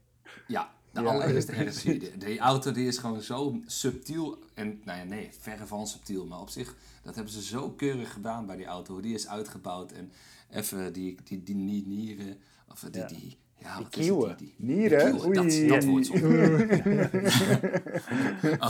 [0.48, 1.08] Ja, de Ja.
[1.08, 1.82] allereerste RS4.
[1.84, 4.40] Die, die auto die is gewoon zo subtiel.
[4.54, 6.26] En nou ja, nee, verre van subtiel.
[6.26, 8.94] Maar op zich, dat hebben ze zo keurig gedaan bij die auto.
[8.94, 9.92] Hoe die is uitgebouwd.
[9.92, 10.12] En
[10.52, 12.38] even die, die, die, die nieren.
[12.72, 13.08] Of die, Ja.
[13.08, 14.24] die, ja, wat kieuwen.
[14.24, 14.40] is het?
[14.40, 15.12] Die, die, Nieren?
[15.12, 15.68] die kieuwen, Oei.
[15.68, 16.14] Dat, dat wordt zo.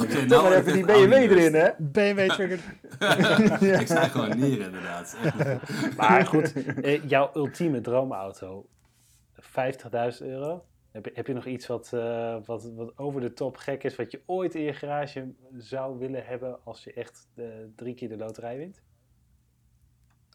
[0.02, 1.69] Oké, Toch nou maar even die echt BMW erin, hè?
[1.78, 2.62] BMW triggered.
[3.82, 5.17] Ik zei gewoon nieren inderdaad.
[5.97, 8.67] Maar goed, eh, jouw ultieme droomauto,
[9.41, 9.47] 50.000
[10.19, 10.65] euro.
[10.91, 13.95] Heb je, heb je nog iets wat, eh, wat, wat over de top gek is,
[13.95, 17.45] wat je ooit in je garage zou willen hebben als je echt eh,
[17.76, 18.82] drie keer de loterij wint?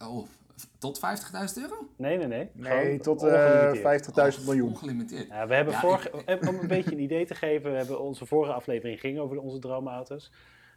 [0.02, 0.26] Oh,
[0.78, 1.88] tot 50.000 euro?
[1.96, 2.50] Nee, nee, nee.
[2.52, 3.76] Nee, Gewoon tot ongelimiteerd.
[3.76, 3.82] eh
[4.34, 4.68] 50.000 Oh, miljoen.
[4.68, 5.28] Ongelimiteerd.
[5.28, 8.00] Ja, we hebben Ja, vorige, ik- om een beetje een idee te geven, we hebben
[8.00, 10.32] onze vorige aflevering ging over onze droomauto's.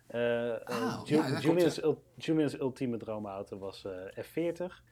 [0.07, 1.83] Eh, eh, Ah, Ju- ja, dat klopt, Julian's, ja.
[1.83, 4.83] ul- Julian's ultieme droomauto was eh, F40.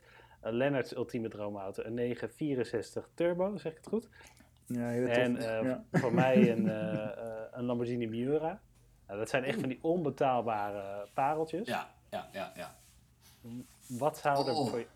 [0.43, 4.10] Uh, Leonard's ultieme droomauto een 964 Turbo, zeg ik het goed?
[4.65, 4.91] Ja.
[4.93, 5.84] En eh, ja.
[5.91, 6.67] voor mij een,
[7.58, 8.62] een Lamborghini Miura.
[9.08, 11.67] Nou, dat zijn echt van die onbetaalbare pareltjes.
[11.67, 12.75] Ja, ja, ja, ja.
[13.88, 14.69] Wat zou er Oh.
[14.69, 14.88] voor je...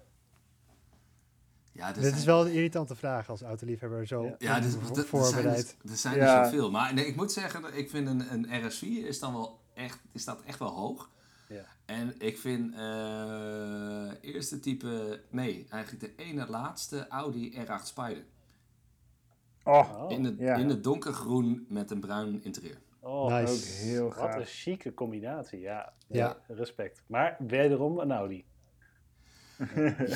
[1.71, 4.87] ja Dit zijn- is wel een irritante vraag als autoliefhebber zo Ja, dus, voor- er-
[4.89, 5.75] er zijn, voorbereid.
[5.81, 6.39] dus- er zijn Ja.
[6.39, 6.71] er zoveel.
[6.71, 9.99] Maar nee, ik moet zeggen, dat ik vind een, een RS4 is dan wel echt,
[10.11, 11.09] die staat echt wel hoog.
[11.49, 11.65] Ja.
[11.85, 18.23] En ik vind eh eerste type, nee, eigenlijk de ene laatste Audi R8 Spider.
[19.63, 20.55] Oh, Oh, in, het, ja.
[20.55, 22.77] in het donkergroen met een bruin interieur.
[23.07, 23.53] Oh, Nice.
[23.53, 24.49] ook heel wat een gaaf.
[24.49, 25.59] chique combinatie.
[25.59, 26.37] Ja, Ja.
[26.47, 27.01] respect.
[27.07, 28.45] Maar wederom een Audi.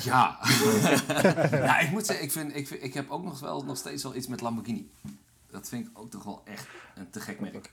[0.04, 0.38] Ja.
[1.50, 4.02] ja, ik moet zeggen, ik, vind, ik, vind, ik heb ook nog, wel, nog steeds
[4.02, 4.90] wel iets met Lamborghini.
[5.50, 7.72] Dat vind ik ook toch wel echt een te gek merk.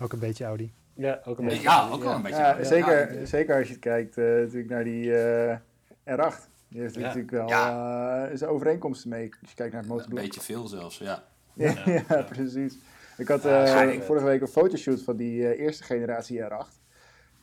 [0.00, 0.72] Ook een beetje Audi.
[0.94, 1.62] Ja, ook een beetje.
[1.62, 2.38] Ja, Audi, ook wel een beetje.
[2.38, 3.24] Ja, Ja, zeker, ja.
[3.26, 5.56] zeker als je het kijkt eh, natuurlijk naar die eh,
[6.04, 6.34] R8.
[6.68, 7.00] Die heeft Ja.
[7.00, 9.30] natuurlijk wel eh, zijn overeenkomsten mee.
[9.40, 10.20] Als je kijkt naar het Een motorblok.
[10.24, 11.22] beetje veel zelfs, ja.
[11.54, 12.02] Ja, Ja.
[12.08, 12.78] ja, precies.
[13.18, 16.86] Ik had eh, vorige week een fotoshoot van die eh, eerste generatie R8.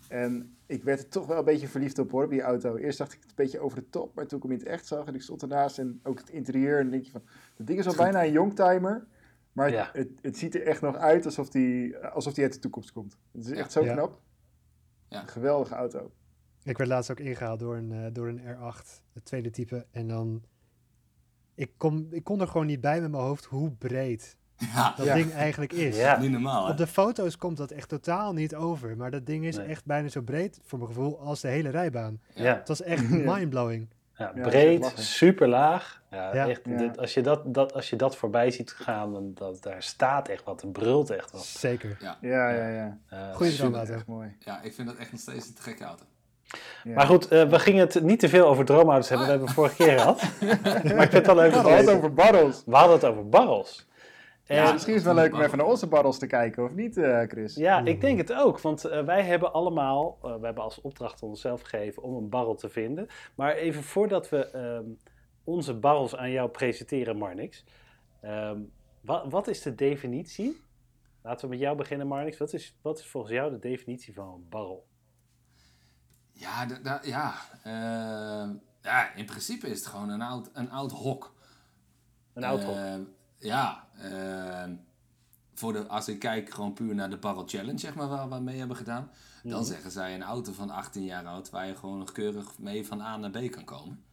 [0.07, 2.75] En ik werd er toch wel een beetje verliefd op hoor, op die auto.
[2.75, 4.67] Eerst dacht ik het een beetje over de top, maar toen ik hem in het
[4.67, 6.75] echt zag en ik stond ernaast en ook het interieur.
[6.77, 7.23] En dan denk je van,
[7.57, 9.05] dat ding is al bijna een youngtimer.
[9.51, 9.89] Maar Ja.
[9.93, 13.17] het, het ziet er echt nog uit alsof die, alsof die uit de toekomst komt.
[13.31, 13.55] Het is Ja.
[13.55, 13.93] echt zo Ja.
[13.93, 14.21] knap.
[15.09, 15.21] Ja.
[15.21, 16.11] Een geweldige auto.
[16.63, 19.85] Ik werd laatst ook ingehaald door een, eh, door een R8, het tweede type.
[19.91, 20.43] En dan...
[21.55, 24.37] Ik, kom, ik kon er gewoon niet bij met mijn hoofd hoe breed
[24.75, 25.13] Ja, dat Ja.
[25.13, 25.97] ding eigenlijk is.
[25.97, 26.17] Ja.
[26.19, 26.71] niet normaal hè.
[26.71, 28.97] Op de foto's komt dat echt totaal niet over.
[28.97, 29.65] Maar dat ding is Nee.
[29.67, 32.19] echt bijna zo breed, voor mijn gevoel, als de hele rijbaan.
[32.33, 32.55] Ja.
[32.55, 33.87] Het was echt mindblowing.
[34.17, 36.01] Ja, breed, super laag.
[36.11, 36.47] Ja, Ja.
[36.47, 39.83] Echt, dit- als, je dat, dat, als je dat voorbij ziet gaan, dan dat, daar
[39.83, 41.43] staat echt wat, er brult echt wat.
[41.45, 41.97] Zeker.
[41.99, 42.17] Ja.
[42.21, 42.97] Ja, ja, ja.
[43.33, 43.75] Goeie.
[43.77, 44.35] Echt mooi.
[44.39, 46.03] ja, ik vind dat echt nog steeds een te gekke auto.
[46.83, 46.93] Ja.
[46.93, 49.61] Maar goed, eh, we gingen het niet te veel over droomauto's hebben, dat hebben we
[49.61, 50.21] vorige keer gehad.
[50.95, 52.63] maar ik vind het wel leuk We hadden het over barrels.
[52.65, 53.87] We hadden het over barrels.
[54.45, 56.63] En, Ja, ja, Misschien is het wel leuk om even naar onze barrels te kijken,
[56.63, 57.55] of niet, eh, Chris?
[57.83, 61.29] ik denk het ook, want eh, wij hebben allemaal, eh, we hebben als opdracht aan
[61.29, 63.07] onszelf gegeven om een barrel te vinden.
[63.35, 64.85] Maar even voordat we ehm,
[65.43, 67.63] onze barrels aan jou presenteren, Marnix.
[68.21, 68.59] ehm,
[69.01, 70.63] wat, wat is de definitie?
[71.21, 72.37] Laten we met jou beginnen, Marnix.
[72.37, 74.85] Wat is, wat is volgens jou de definitie van een barrel?
[76.31, 76.67] Ja,
[77.03, 78.49] ja, eh,
[78.81, 81.33] ja, in principe is het gewoon een oud, een oud hok.
[82.33, 82.73] Een auto.
[82.73, 82.93] Eh,
[83.45, 84.71] ja, eh,
[85.53, 88.39] voor de, als ik kijk gewoon puur naar de Barrel Challenge, zeg maar, waar we
[88.39, 89.11] mee hebben gedaan.
[89.43, 89.63] Dan Mhm.
[89.63, 93.01] zeggen zij een auto van 18 jaar oud waar je gewoon nog keurig mee van
[93.01, 94.03] A naar B kan komen.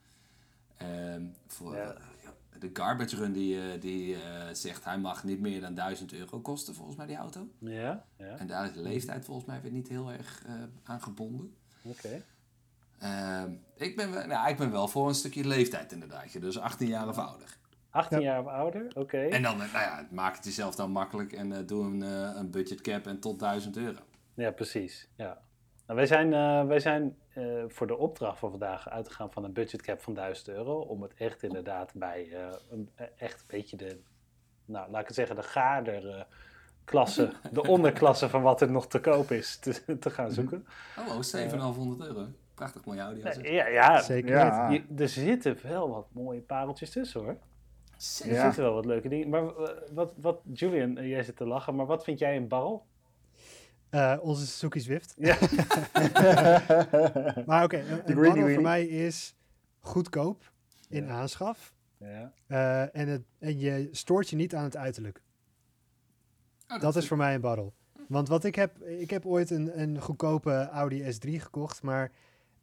[0.76, 1.92] Ehm, voor Ja.
[1.92, 2.00] eh,
[2.58, 6.40] de garbage run die, eh, die eh, zegt hij mag niet meer dan 1000 euro
[6.40, 7.48] kosten volgens mij die auto.
[7.58, 10.42] Ja, ja, En daar is de leeftijd volgens mij weer niet heel erg
[10.84, 11.54] aan gebonden.
[11.82, 12.22] oké.
[12.98, 16.40] Ehm, ik, ben nou, ik ben wel voor een stukje leeftijd inderdaad.
[16.40, 17.56] Dus 18 jaar of ouder.
[17.92, 18.24] 18 Ja.
[18.24, 19.18] jaar of ouder, oké.
[19.18, 22.30] En dan, eh, nou ja, maak het jezelf dan makkelijk en eh, doe een, eh,
[22.34, 23.98] een budget cap en tot 1000 euro.
[24.34, 25.08] Ja, precies.
[25.16, 25.38] Ja.
[25.86, 29.52] Nou, wij zijn, eh, wij zijn eh, voor de opdracht van vandaag uitgegaan van een
[29.52, 30.78] budgetcap van 1000 euro.
[30.80, 34.00] Om het echt inderdaad bij eh, een, echt een beetje de,
[34.64, 36.22] nou laat ik het zeggen, de gaarder eh,
[36.84, 40.66] klasse, de onderklasse van wat er nog te koop is, te, te gaan zoeken.
[40.98, 42.26] Oh, oh 7,500 euro.
[42.54, 43.22] Prachtig mooie Audi.
[43.24, 43.46] als het.
[43.48, 44.68] Ja, ja, Zeker Ja.
[44.68, 44.86] weten.
[44.96, 47.36] je- er zitten wel wat mooie pareltjes tussen hoor.
[48.24, 48.42] Er Ja.
[48.44, 49.28] zitten wel wat leuke dingen.
[49.28, 52.48] Maar eh, wat, wat Julian, eh, jij zit te lachen, maar wat vind jij een
[52.48, 52.86] barrel?
[53.90, 55.14] Eh, onze Suzuki Zwift.
[55.18, 55.36] Ja.
[57.46, 59.34] Maar oké, een, barrel voor mij is
[59.80, 60.52] goedkoop
[60.88, 61.10] in Ja.
[61.10, 61.74] aanschaf.
[61.98, 62.32] Ja.
[62.46, 65.22] eh, en, het, en je stoort je niet aan het uiterlijk.
[66.68, 67.72] Oh, Dat is voor mij een barrel.
[68.08, 72.10] Want wat ik heb, ik heb ooit een, een goedkope Audi S3 gekocht, maar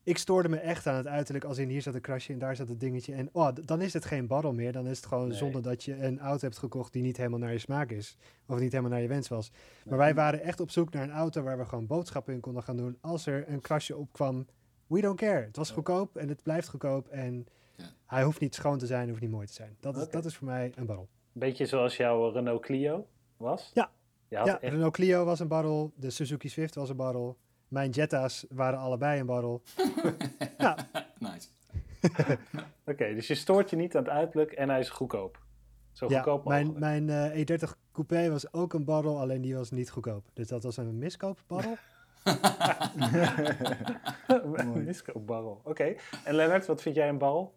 [0.03, 1.45] ik stoorde me echt aan het uiterlijk.
[1.45, 3.13] Als in hier zat een krasje en daar zat het dingetje.
[3.13, 4.71] En oh, dan is het geen barrel meer.
[4.71, 5.38] Dan is het gewoon Nee.
[5.38, 8.17] zonder dat je een auto hebt gekocht die niet helemaal naar je smaak is.
[8.47, 9.51] Of niet helemaal naar je wens was.
[9.85, 12.63] Maar wij waren echt op zoek naar een auto waar we gewoon boodschappen in konden
[12.63, 12.97] gaan doen.
[13.01, 14.45] Als er een krasje opkwam,
[14.88, 15.45] we don't care.
[15.45, 17.07] Het was goedkoop en het blijft goedkoop.
[17.07, 17.85] En Ja.
[18.05, 19.75] hij hoeft niet schoon te zijn, hoeft niet mooi te zijn.
[19.79, 21.07] Dat is, dat is voor mij een barrel.
[21.31, 23.07] Beetje zoals jouw Renault Clio
[23.38, 23.71] was?
[23.73, 23.91] Ja.
[24.27, 24.73] Ja, echt...
[24.73, 25.91] Renault Clio was een barrel.
[25.95, 27.38] De Suzuki Swift was een barrel.
[27.69, 29.62] Mijn Jetta's waren allebei een barrel.
[30.58, 30.77] ja,
[31.19, 31.47] Nice.
[32.91, 35.39] Oké, dus je stoort je niet aan het uiterlijk en hij is goedkoop.
[35.91, 36.79] Zo ja goedkoop mogelijk.
[36.79, 40.25] mijn, mijn eh, E30 Coupé was ook een barrel, alleen die was niet goedkoop.
[40.34, 41.75] Dus dat was een miskoopbarrel.
[44.27, 45.62] Een miskoopbarrel.
[45.63, 45.95] Oké.
[46.25, 47.53] En Lennart, wat vind jij een barrel?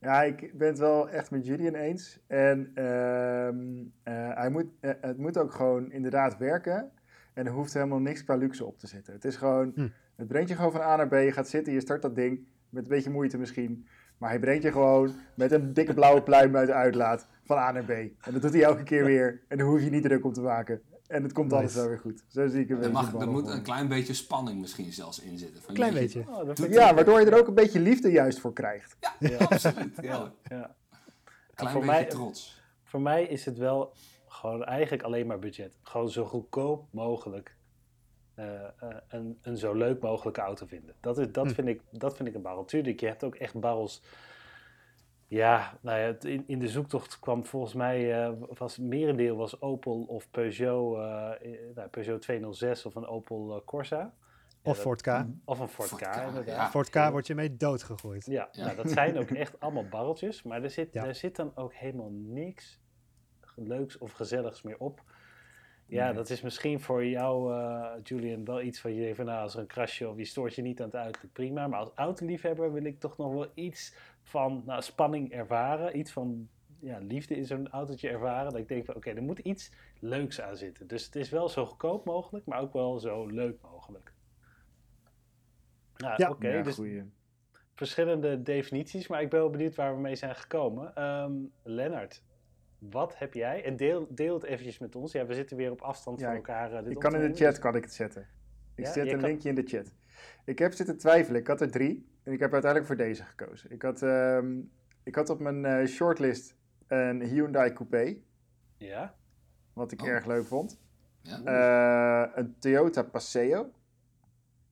[0.00, 2.18] Ja, ik ben het wel echt met Julian eens.
[2.26, 6.92] En ehm, eh, hij moet, eh, het moet ook gewoon inderdaad werken.
[7.32, 9.12] En er hoeft helemaal niks qua luxe op te zitten.
[9.14, 9.88] Het is gewoon, Hm.
[10.16, 11.12] het brengt je gewoon van A naar B.
[11.12, 12.46] Je gaat zitten, je start dat ding.
[12.68, 13.86] Met een beetje moeite misschien.
[14.18, 17.72] Maar hij brengt je gewoon met een dikke blauwe pluim uit de uitlaat van A
[17.72, 17.90] naar B.
[17.90, 19.40] En dat doet hij elke keer weer.
[19.48, 20.82] En daar hoef je niet druk om te maken.
[21.06, 22.24] En het komt alles wel weer goed.
[22.28, 25.38] Zo zie ik een Er, mag, er moet een klein beetje spanning misschien zelfs in
[25.38, 25.62] zitten.
[25.62, 26.24] Van, Klein beetje.
[26.28, 28.96] Oh, Ja, waardoor je er ook een beetje liefde juist voor krijgt.
[29.18, 29.36] Ja.
[29.48, 29.98] Absoluut.
[30.00, 30.32] Ja.
[30.48, 30.74] Ja.
[31.54, 32.62] Klein voor beetje mij- trots.
[32.84, 33.92] Voor mij is het wel
[34.40, 35.78] gewoon eigenlijk alleen maar budget.
[35.82, 37.56] Gewoon zo goedkoop mogelijk
[38.34, 38.70] eh, eh,
[39.08, 40.94] een, een zo leuk mogelijke auto vinden.
[41.00, 41.52] Dat, is, dat, Hm.
[41.52, 42.64] vind, ik, dat vind ik een barrel.
[42.64, 44.02] Tuurlijk, je hebt ook echt barrels.
[45.26, 49.60] Ja, nou ja, in, in de zoektocht kwam volgens mij, eh, was het merendeel was
[49.60, 50.96] Opel of Peugeot,
[51.74, 53.96] nou, Peugeot 206 of een Opel Corsa.
[53.96, 55.06] Ja, Of dat- Ford K.
[55.44, 56.46] Of een Ford, Ford K, K, inderdaad.
[56.46, 56.70] ja.
[56.70, 58.26] Ford K wordt je mee doodgegooid.
[58.26, 58.64] Ja, Ja.
[58.64, 61.06] Nou, dat zijn ook echt allemaal barreltjes, maar er zit, Ja.
[61.06, 62.80] er zit dan ook helemaal niks
[63.66, 65.02] leuks of gezelligs meer op.
[65.86, 66.14] Ja, Nee.
[66.14, 69.54] dat is misschien voor jou, eh, Julian, wel iets van je denkt van nou, als
[69.54, 71.66] er een krasje of je stoort je niet aan het uiterlijk, prima.
[71.66, 76.48] Maar als autoliefhebber wil ik toch nog wel iets van nou, spanning ervaren, iets van
[76.80, 78.50] ja, liefde in zo'n autootje ervaren.
[78.52, 80.86] Dat ik denk van oké, er moet iets leuks aan zitten.
[80.86, 84.12] Dus het is wel zo goedkoop mogelijk, maar ook wel zo leuk mogelijk.
[85.96, 86.30] Nou, Ja.
[86.30, 87.02] oké, ja, dus goeie.
[87.74, 90.94] verschillende definities, maar ik ben wel benieuwd waar we mee zijn gekomen.
[90.94, 92.22] Ehm Lennart,
[92.80, 93.64] wat heb jij?
[93.64, 95.12] En deel, deel het eventjes met ons.
[95.12, 96.72] Ja, we zitten weer op afstand Ja, van elkaar.
[96.72, 98.26] eh, dit Ik kan in de chat kan ik het zetten.
[98.74, 99.94] Ik Ja, zet een kan- linkje in de chat.
[100.44, 101.40] Ik heb zitten twijfelen.
[101.40, 102.08] Ik had er drie.
[102.22, 103.70] En ik heb uiteindelijk voor deze gekozen.
[103.70, 104.58] Ik had, ehm,
[105.02, 108.16] ik had op mijn eh, shortlist een Hyundai Coupé.
[108.76, 109.14] Ja,
[109.72, 110.08] Wat ik Oh.
[110.08, 110.80] erg leuk vond.
[111.22, 111.42] Ja.
[112.24, 113.70] Eh, een Toyota Paseo.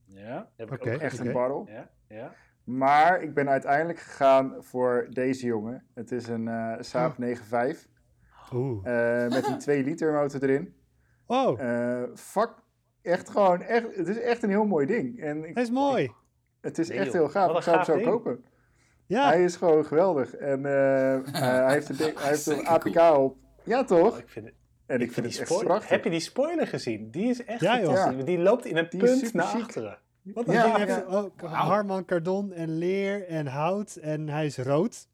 [0.04, 0.50] ja.
[0.56, 0.92] Heb ik Oké.
[0.94, 1.66] ook Echt een barrel.
[1.68, 2.34] Ja, ja.
[2.64, 5.86] Maar ik ben uiteindelijk gegaan voor deze jongen.
[5.94, 7.18] Het is een eh Saab Oh.
[7.18, 7.88] 9.5.
[8.54, 8.86] Oeh.
[9.24, 10.74] eh, met een 2 liter motor erin.
[11.26, 12.50] Oh, Eh fuck.
[13.02, 15.20] Echt gewoon, echt, het is echt een heel mooi ding.
[15.20, 16.12] En ik, hij is mooi.
[16.60, 17.14] het is Nee, echt joh.
[17.14, 17.56] heel gaaf.
[17.56, 18.06] Ik zou hem zo ding.
[18.06, 18.44] kopen.
[19.06, 20.34] Ja, Hij is gewoon geweldig.
[20.34, 23.36] En eh, eh, hij heeft, een hij heeft een APK op.
[23.64, 24.12] Ja, toch?
[24.12, 24.54] Oh, ik vind, het-
[24.86, 25.88] En ik vind die het echt prachtig.
[25.88, 27.10] Heb je die spoiler gezien?
[27.10, 27.86] Die is echt Ja, joh.
[27.94, 28.24] fantastisch.
[28.24, 29.60] Die loopt in een Die punt super naar chic.
[29.62, 29.98] achteren.
[30.22, 30.84] Wat een Ja, ding ja.
[30.84, 31.52] heeft ook Wauw.
[31.52, 35.08] Harman Kardon en leer en hout en hij is rood.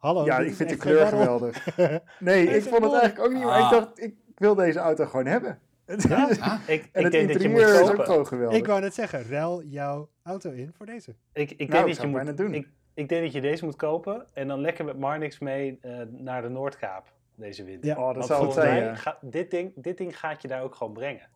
[0.00, 0.24] Hallo.
[0.24, 1.76] Ja, ik vind de kleur geweldig.
[2.18, 3.70] Nee, ik vond het eigenlijk ook niet, maar ik Ah.
[3.70, 5.58] dacht, ik wil deze auto gewoon hebben.
[5.86, 6.28] Ja?
[6.40, 8.52] Ah, Ik, En ik het denk dat je moet ook.
[8.52, 11.14] Ik wou net zeggen, ruil jouw auto in voor deze.
[11.32, 12.54] Ik, ik, denk Nou, dat ik zou je moet, doen.
[12.54, 15.92] Ik, ik denk dat je deze moet kopen en dan lekker met Marnix mee eh,
[16.10, 17.86] naar de Noordkaap deze winter.
[17.90, 17.96] Ja.
[17.98, 20.74] Oh, dat Want zou het zijn, mij dit, ding, dit ding gaat je daar ook
[20.74, 21.28] gewoon brengen.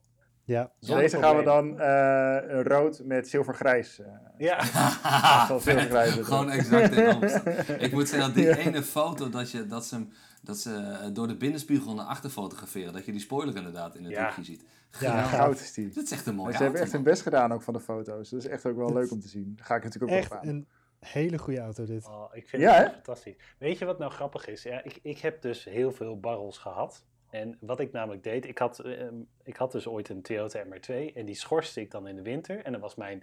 [0.44, 0.72] Ja.
[0.80, 3.98] Deze gaan we dan eh, rood met zilvergrijs.
[3.98, 4.06] eh
[4.38, 4.58] Ja,
[5.60, 7.76] grijzen Gewoon exact in Amsterdam.
[7.78, 10.06] Ik moet zeggen, die ene foto dat, je, dat ze,
[10.42, 14.04] dat ze eh, door de binnenspiegel naar achter fotograferen, dat je die spoiler inderdaad in
[14.04, 14.24] het Ja.
[14.26, 14.64] hoekje ziet.
[15.00, 15.22] Ja.
[15.22, 15.88] Goud is die.
[15.88, 18.30] Dat is echt een mooie ze hebben echt hun best gedaan ook van de foto's.
[18.30, 19.52] Dat is echt ook wel Dat leuk om te zien.
[19.56, 20.48] Daar ga ik natuurlijk ook Echt op aan.
[20.48, 20.66] een
[20.98, 22.06] hele goede auto dit.
[22.06, 23.36] oh, ik vind Ja, het fantastisch.
[23.58, 24.62] Weet je wat nou grappig is?
[24.62, 27.04] Ja, ik, ik heb dus heel veel barrels gehad.
[27.34, 31.12] En wat ik namelijk deed, ik had, ehm, ik had dus ooit een Toyota MR2
[31.14, 32.64] en die schorste ik dan in de winter.
[32.64, 33.22] En dan was mijn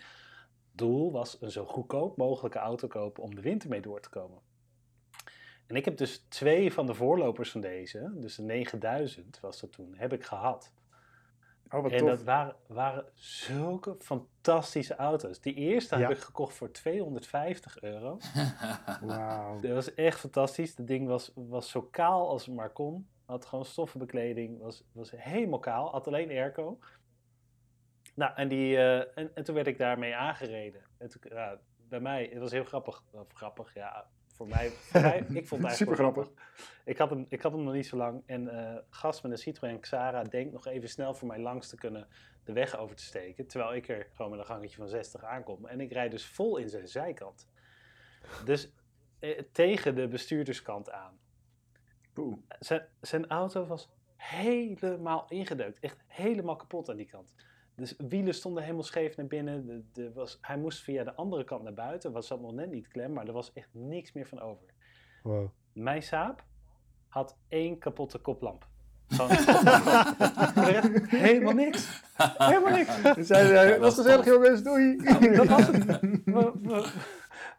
[0.71, 4.39] doel was een zo goedkoop mogelijke auto kopen om de winter mee door te komen.
[5.68, 9.72] En ik heb dus twee van de voorlopers van deze, dus de 9000 was dat
[9.72, 10.72] toen, heb ik gehad.
[11.70, 12.09] Oh, wat En tof.
[12.09, 15.41] dat waren, waren zulke fantastische auto's.
[15.41, 16.01] Die eerste Ja.
[16.01, 18.18] heb ik gekocht voor 250 euro.
[19.01, 19.59] Wauw.
[19.59, 20.78] Dat was echt fantastisch.
[20.78, 23.07] Het ding was, was zo kaal als het maar kon.
[23.32, 24.59] Had gewoon stoffenbekleding.
[24.59, 25.91] Was, was helemaal kaal.
[25.91, 26.79] Had alleen airco.
[28.15, 30.82] Nou, en, die, eh, en, en toen werd ik daarmee aangereden.
[30.97, 31.59] En toen, ja,
[31.89, 33.03] bij mij, het was heel grappig.
[33.11, 34.07] Of grappig, ja.
[34.34, 36.29] voor mij, voor mij ik vond het eigenlijk Super grappig.
[36.86, 38.23] Ik had, hem, ik had hem nog niet zo lang.
[38.25, 41.75] En eh gast met een Citroën Xara denkt nog even snel voor mij langs te
[41.75, 42.07] kunnen
[42.43, 43.47] de weg over te steken.
[43.47, 45.65] Terwijl ik er gewoon met een gangetje van 60 aankom.
[45.65, 47.47] En ik rijd dus vol in zijn zijkant.
[48.45, 48.71] Dus
[49.19, 51.19] eh, tegen de bestuurderskant aan.
[52.14, 52.38] Poeh.
[52.59, 55.80] Zijn, zijn auto was helemaal ingedeukt.
[55.80, 57.34] Echt helemaal kapot aan die kant.
[57.76, 59.66] Dus wielen stonden helemaal scheef naar binnen.
[59.66, 62.12] De, de was, hij moest via de andere kant naar buiten.
[62.12, 64.66] Was zat nog net niet klem, maar er was echt niks meer van over.
[65.24, 65.47] Wow.
[65.74, 66.43] Mijn saap
[67.07, 68.68] had één kapotte koplamp.
[71.07, 72.01] Helemaal niks.
[72.38, 72.99] Helemaal niks.
[73.28, 74.97] Zeiden, was gezellig jongens, doei.
[75.36, 75.86] Dat was het.
[76.26, 76.89] We- we-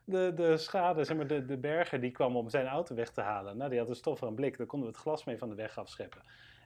[0.05, 3.21] De, de schade, zeg maar, de, de berger die kwam om zijn auto weg te
[3.21, 3.57] halen.
[3.57, 4.57] Nou, die had een stof aan blik.
[4.59, 6.23] Daar konden we het glas mee van de weg afscheppen.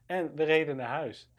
[0.06, 1.30] En we reden naar huis.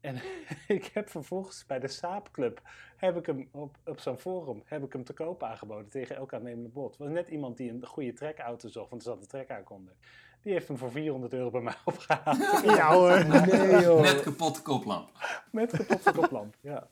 [0.00, 0.16] En
[0.76, 2.60] ik heb vervolgens bij de Saapclub,
[2.96, 6.34] heb ik hem op, op zo'n forum, heb ik hem te koop aangeboden tegen elk
[6.34, 6.96] aannemende bod.
[6.96, 9.94] Was net iemand die een goede trekauto zocht, want er zat een trek onder.
[10.42, 12.62] Die heeft hem voor 400 euro bij mij opgehaald.
[12.64, 13.24] Ja hoor.
[13.46, 14.00] Nee joh.
[14.00, 15.10] Net kapotte koplamp.
[15.52, 16.88] Met kapotte koplamp, ja.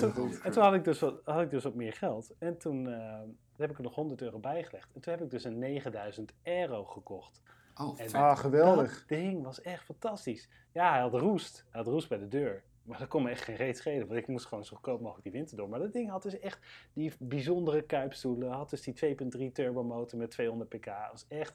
[0.00, 0.40] Toen, goed.
[0.40, 2.34] en toen had ik, dus wat, had ik dus wat meer geld.
[2.38, 3.20] En toen eh,
[3.56, 4.92] heb ik er nog 100 euro bijgelegd.
[4.94, 7.42] En toen heb ik dus een 9000 euro gekocht.
[7.80, 8.12] Oh, En-.
[8.12, 8.98] Ah, geweldig.
[8.98, 10.48] Dat ding was echt fantastisch.
[10.72, 11.66] Ja, hij had roest.
[11.70, 12.62] Hij had roest bij de deur.
[12.82, 14.06] Maar dat kon me echt geen reet schelen.
[14.06, 15.68] Want ik moest gewoon zo goedkoop mogelijk die winter door.
[15.68, 16.58] Maar dat ding had dus echt
[16.92, 18.50] die bijzondere kuipstoelen.
[18.50, 19.16] Had dus die
[19.48, 20.84] 2.3 turbo motor met 200 pk.
[20.84, 21.54] Dat was echt...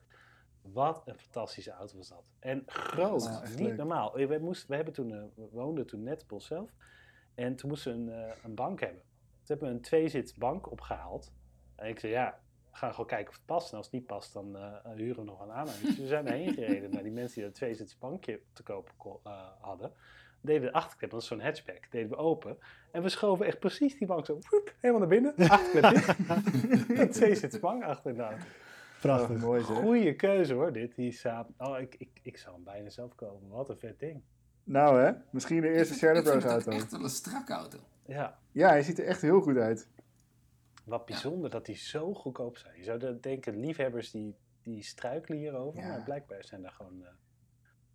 [0.74, 2.30] Wat een fantastische auto was dat.
[2.40, 3.24] En groot.
[3.24, 3.78] Ja, echt niet leuk.
[3.78, 4.14] normaal.
[4.14, 6.70] We, moesten, we, hebben toen, eh, we woonden toen net op onszelf.
[7.36, 9.02] En toen moesten we een, eh, een bank hebben.
[9.02, 11.32] Toen hebben we een tweezits bank opgehaald.
[11.76, 12.40] En ik zei, ja,
[12.72, 13.72] we gaan gewoon kijken of het past.
[13.72, 15.82] En als het niet past, dan eh, huren we nog een aanhanger.
[15.82, 19.20] Dus we zijn erheen gereden naar die mensen die dat tweezits bankje te koop ko-
[19.24, 19.92] eh, hadden.
[20.42, 22.58] Deden we de achterklep, dat is zo'n hatchback, deden we open.
[22.92, 25.36] En we schoven echt precies die bank zo, woep, helemaal naar binnen.
[25.50, 26.20] Achterklep dicht.
[27.00, 28.44] Een tweezits bank achter de auto.
[29.02, 29.36] Prachtig.
[29.36, 29.78] Oh, mooi zeg.
[29.78, 30.96] Goeie keuze hoor, dit.
[30.96, 31.50] Die Saab.
[31.58, 33.48] Oh, ik, ik, ik zou hem bijna zelf kopen.
[33.50, 34.22] Wat een vet ding.
[34.66, 36.72] Nou hè, misschien de eerste het auto.
[36.72, 37.80] echt wel een strakke auto.
[38.06, 39.88] Ja, Ja, hij ziet er echt heel goed uit.
[40.84, 42.78] wat bijzonder dat die zo goedkoop zijn.
[42.78, 45.82] Je zou denken, liefhebbers die, die struikelen hierover.
[45.82, 45.88] Ja.
[45.88, 47.04] Maar blijkbaar zijn daar gewoon...
[47.04, 47.10] eh,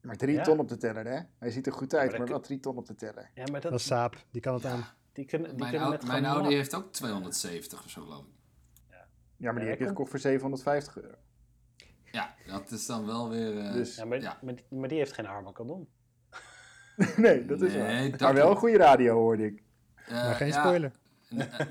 [0.01, 0.43] Maar drie Ja.
[0.43, 1.21] ton op de teller hè.
[1.39, 3.31] Hij ziet er goed uit, maar kun- wel drie ton op de teller.
[3.35, 4.85] Ja, maar Dat dat, is Saap, die kan het aan.
[5.12, 8.33] die kunnen, die Mijn, kunnen mijn Audi heeft ook 270 of zo, geloof ik.
[9.37, 11.14] Ja, maar die Ja, heb je gekocht voor 750 euro.
[12.12, 13.73] Ja, dat is dan wel weer...
[13.73, 14.39] Dus- Ja, maar, Ja.
[14.43, 15.89] Maar, die, maar die heeft geen Armageddon.
[17.16, 18.11] nee, dat is Nee, waar.
[18.11, 19.62] dat Maar wel een goede radio hoorde ik.
[20.07, 20.92] eh, Maar geen ja, spoiler.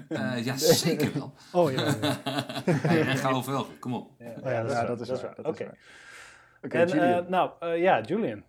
[0.09, 1.33] eh, eh, ja, zeker wel.
[1.61, 1.95] Oh ja.
[2.01, 2.19] ja.
[2.65, 4.11] Hey, ga over kom op.
[4.19, 5.35] Ja, ja, dat, is Ja, dat is waar.
[5.35, 5.71] Dat is Oké.
[6.61, 7.17] waar.
[7.19, 8.43] Eh, nou, eh, ja, Julian.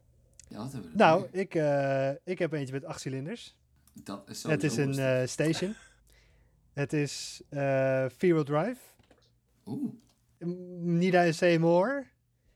[0.49, 3.57] Ja, wat hebben we Nou, ik, eh, ik heb eentje met acht cilinders.
[4.05, 5.75] dat is Het is een eh, station.
[6.73, 8.77] Het is eh Vero Drive.
[9.67, 9.93] Oeh,
[10.79, 12.07] Need I say more?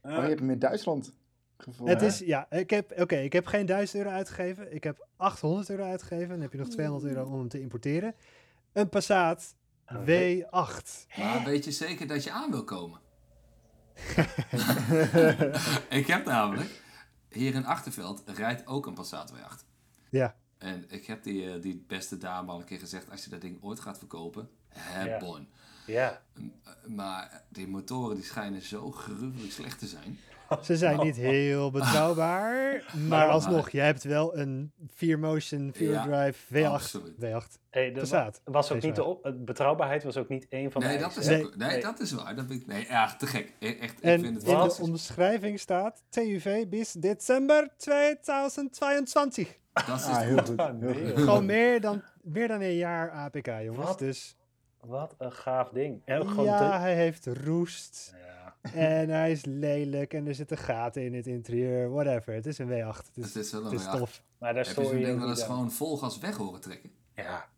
[0.03, 1.13] oh, je hebt hem in Duitsland
[1.57, 1.95] gevonden.
[1.95, 4.75] Het is, ja, ik heb, oké, ik heb geen 1000 euro uitgegeven.
[4.75, 6.29] Ik heb 800 euro uitgegeven.
[6.29, 8.15] Dan heb je nog 200 euro om hem te importeren.
[8.73, 9.55] Een Passat
[9.89, 11.07] Oh, W8.
[11.17, 13.01] maar weet je zeker dat je aan wil komen?
[16.01, 16.83] ik heb namelijk...
[17.29, 19.65] Hier in Achterveld rijdt ook een Passat W8.
[20.11, 23.11] Ja, En ik heb die, eh, die beste dame al een keer gezegd...
[23.11, 25.47] als je dat ding ooit gaat verkopen, heb Ja.
[25.87, 26.23] Ja,
[26.87, 30.19] Maar die motoren die schijnen zo gruwelijk slecht te zijn.
[30.63, 32.85] Ze zijn niet heel betrouwbaar.
[33.09, 36.67] Maar alsnog, je hebt wel een 4Motion Vero Ja, Drive W8.
[36.73, 37.15] absoluut.
[37.21, 37.61] W8.
[37.71, 38.41] hey, de, Passat.
[38.45, 41.23] was ook niet de op, betrouwbaarheid was ook niet één van de Nee, dat eisen,
[41.23, 41.29] is?
[41.29, 41.47] Nee.
[41.47, 41.81] ook- nee, Nee.
[41.81, 42.37] dat is waar.
[42.37, 43.53] Dat ik, nee, ja, te gek.
[43.59, 49.57] E- Echt, ik En vind het in de omschrijving staat TUV bis december 2022.
[49.87, 50.57] Dat is Ah, heel goed.
[50.57, 51.17] Ah, nee.
[51.17, 53.87] Gewoon meer dan, meer dan een jaar APK, jongens.
[53.87, 53.99] Wat?
[53.99, 54.37] Dus
[54.81, 56.03] Wat een gaaf ding.
[56.05, 58.15] En ook gewoon ja, de- hij heeft roest.
[58.27, 58.44] ja.
[58.73, 60.15] En hij is lelijk.
[60.15, 61.91] En er zitten gaten in het interieur.
[61.91, 62.35] Whatever.
[62.35, 62.97] Het is een W8.
[62.97, 63.97] Het is, Het is wel het is ja.
[63.99, 64.23] tof.
[64.39, 66.91] Maar daar Heb je zo'n je ding wel eens gewoon vol gas weg horen trekken?
[67.15, 67.49] Ja, Ja,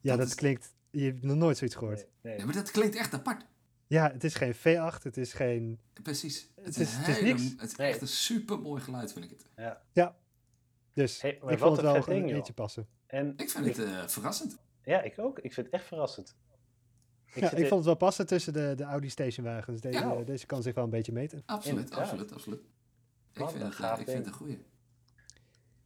[0.00, 0.74] Dat dat, is- klinkt...
[0.90, 1.96] Je hebt nog nooit zoiets gehoord.
[1.98, 2.36] nee, nee.
[2.38, 3.46] Ja, maar dat klinkt echt apart.
[3.86, 5.02] Ja, het is geen V8.
[5.02, 5.78] Het is geen...
[6.02, 6.48] Precies.
[6.56, 7.42] Het, is- is, het is hele- niks.
[7.58, 7.88] Het is Nee.
[7.90, 9.46] echt een super mooi geluid, vind ik het.
[9.92, 10.16] Ja.
[10.92, 12.36] Dus Hey, maar ik vond het wel ding, een joh.
[12.36, 12.86] eentje passen.
[13.06, 14.58] En Ik vind het eh, verrassend.
[14.84, 15.38] Ja, ik ook.
[15.38, 16.36] Ik vind het echt verrassend.
[17.34, 19.80] Ik ja, ik vond het wel passen tussen de, de Audi stationwagens.
[19.80, 20.14] Deze, Ja.
[20.24, 21.42] deze kan zich wel een beetje meten.
[21.46, 22.60] Absoluut, absoluut, absoluut.
[23.32, 24.64] Ik vind een het, gaaf ik vind het een goeie.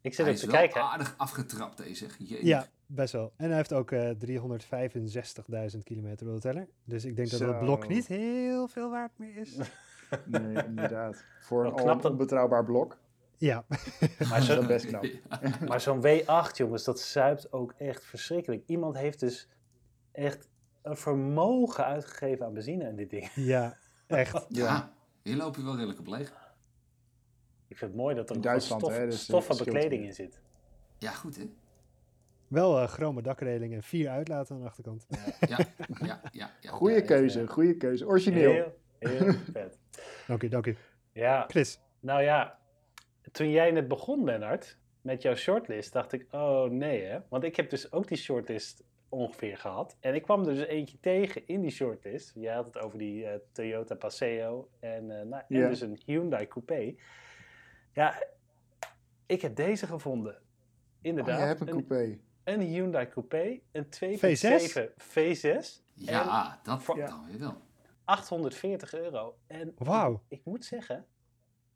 [0.00, 0.82] ik zit Hij is te wel kijken.
[0.82, 2.06] aardig afgetrapt, deze.
[2.18, 2.46] Jeetje.
[2.46, 3.32] Ja, best wel.
[3.36, 4.10] En hij heeft ook eh
[5.74, 6.68] 365.000 kilometer op de teller.
[6.84, 7.58] Dus ik denk dat het Zo.
[7.58, 9.56] blok niet heel veel waard meer is.
[10.24, 11.24] Nee, inderdaad.
[11.40, 12.98] Voor een knap dat- onbetrouwbaar blok.
[13.36, 13.64] ja,
[14.28, 15.04] Maar Dat is best knap.
[15.68, 18.62] Maar zo'n W8, jongens, dat zuipt ook echt verschrikkelijk.
[18.66, 19.48] Iemand heeft dus
[20.12, 20.48] echt
[20.86, 23.30] een vermogen uitgegeven aan benzine in dit ding.
[23.34, 23.76] ja.
[24.06, 24.46] Echt.
[24.62, 26.54] Ja, hier loop je wel redelijk op leeg.
[27.68, 29.70] Ik vind het mooi dat er In nog Duitsland, stof, hè, dus, eh, stoffen scheelt
[29.70, 30.40] bekleding in zit.
[30.98, 31.44] Ja, goed hè?
[32.48, 35.06] Wel eh chrome dakreling en vier uitlaten aan de achterkant.
[35.08, 36.50] Ja, ja, ja.
[36.60, 36.70] ja.
[36.70, 38.06] Goeie Ja, ik, keuze, goede keuze.
[38.06, 38.52] Origineel.
[38.52, 39.78] Heel, heel vet.
[40.26, 40.76] Dank u, dank u.
[41.12, 41.80] Ja, Chris.
[42.00, 42.58] nou ja,
[43.32, 47.18] toen jij net begon, Lennart, met jouw shortlist, dacht ik, oh nee hè.
[47.28, 49.96] Want ik heb dus ook die shortlist ongeveer gehad.
[50.00, 52.32] En ik kwam er dus eentje tegen in die shortlist.
[52.34, 56.46] Jij had het over die eh, Toyota Paseo en, eh, nou, en dus een Hyundai
[56.48, 56.94] Coupé.
[57.92, 58.22] Ja,
[59.26, 60.34] ik heb deze gevonden.
[60.34, 60.40] Oh,
[61.02, 62.18] Inderdaad, je hebt een een, coupé.
[62.44, 64.88] een Hyundai Coupé, een 2.7 V6?
[64.98, 67.06] V6, Ja, dat voor- Ja.
[67.06, 67.60] dan weer wel.
[68.04, 69.36] 840 euro.
[69.46, 70.22] En Wauw.
[70.28, 71.06] ik moet zeggen,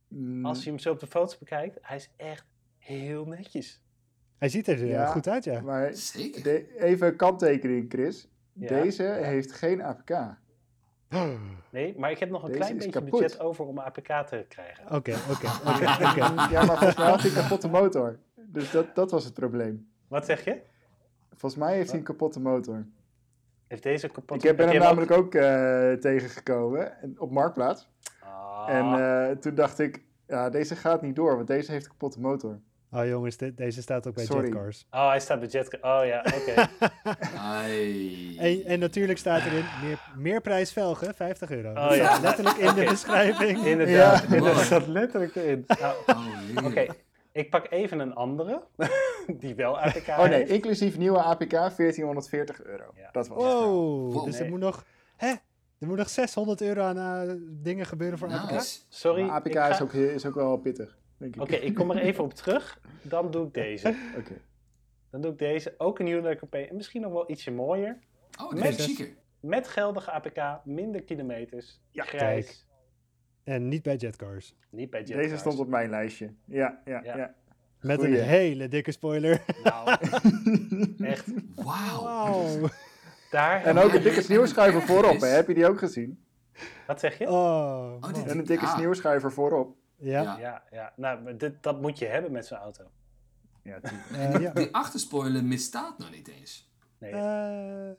[0.09, 2.47] Mm, als je hem zo op de foto's bekijkt, hij is echt
[2.79, 3.83] heel netjes.
[4.41, 5.07] Hij ziet er eh, Ja.
[5.07, 5.61] goed uit, ja.
[5.61, 6.43] Maar Zeker.
[6.43, 8.29] de- even een kanttekening, Chris.
[8.53, 8.69] Ja.
[8.69, 10.11] Deze heeft geen APK.
[11.71, 13.11] Nee, maar ik heb nog een Deze klein beetje kapot.
[13.21, 14.85] budget over om een APK te krijgen.
[14.97, 15.47] Oké, oké.
[16.51, 18.19] Ja, maar volgens mij had hij een kapotte motor.
[18.47, 19.89] Dus dat, dat was het probleem.
[20.09, 20.61] Wat zeg je?
[21.31, 22.87] Volgens mij heeft hij een kapotte motor.
[23.67, 24.37] Heeft deze kapot?
[24.37, 27.89] Ik heb- ben hem ook- namelijk ook eh, tegengekomen en- op Marktplaats.
[28.21, 28.85] Ah, En
[29.31, 32.59] eh, toen dacht ik, ja, deze gaat niet door, want deze heeft een kapotte motor.
[32.93, 34.45] Oh jongens, deze staat ook bij Sorry.
[34.47, 34.87] Jetcars.
[34.91, 35.79] oh, hij staat bij Jet.
[35.81, 36.69] Oh ja, oké.
[38.39, 41.69] En, en natuurlijk staat erin meer, meer prijs velgen, 50 euro.
[41.71, 42.05] Oh, Dat ja.
[42.07, 43.65] staat letterlijk in de beschrijving.
[43.65, 44.39] Inderdaad, Ja.
[44.41, 45.65] dat staat letterlijk erin.
[45.81, 46.87] Nou, Oh, Oké,
[47.33, 48.63] ik pak even een andere,
[49.41, 50.51] die wel APK Oh nee, heeft.
[50.51, 52.85] inclusief nieuwe APK 1440 euro.
[52.95, 53.09] Ja.
[53.13, 53.53] Dat was het.
[53.55, 54.25] Wow, Wow.
[54.25, 54.85] dus er moet nog...
[55.17, 55.29] Hè?
[55.79, 58.51] Er moet nog 600 euro aan eh, dingen gebeuren voor APK?
[58.51, 58.79] Nice.
[58.89, 60.97] Sorry, Maar APK ga- is, ook, is ook wel pittig,
[61.39, 62.81] Oké, ik kom er even op terug.
[63.03, 63.95] Dan doe ik deze.
[64.19, 64.35] Oké.
[65.11, 65.75] Dan doe ik deze.
[65.79, 66.59] Ook een Hyundai Coupé.
[66.59, 67.99] En misschien nog wel ietsje mooier.
[68.43, 69.09] Oh, Met- is chiquer.
[69.41, 71.81] Met geldige APK, minder kilometers.
[71.91, 72.47] Ja, grijs.
[72.47, 72.65] kijk.
[73.57, 74.55] En niet bij Jetcars.
[74.71, 76.35] Niet bij Jet Deze stond op mijn lijstje.
[76.45, 77.17] Ja, ja, Ja.
[77.17, 77.35] ja.
[77.81, 78.19] Met Goeie.
[78.21, 79.43] een hele dikke spoiler.
[79.65, 79.89] Nou,
[81.13, 81.27] echt.
[81.55, 82.03] Wauw.
[82.03, 82.69] Wauw.
[83.31, 85.27] Daar En ook een dikke sneeuwschuiver voorop, hè?
[85.27, 86.25] heb je die ook gezien?
[86.87, 87.29] Wat zeg je?
[87.29, 88.29] Oh, dit- man.
[88.29, 88.75] En een dikke Ja.
[88.75, 89.77] sneeuwschuiver voorop.
[90.01, 90.23] Ja.
[90.23, 90.39] Ja.
[90.39, 90.93] Ja, ja.
[90.97, 92.85] Nou, maar dit, dat moet je hebben met zo'n auto.
[93.63, 93.79] Ja.
[94.13, 94.51] Eh, ja.
[94.51, 96.69] Die achterspoiler misstaat nog niet eens.
[96.99, 97.91] Nee, Eh,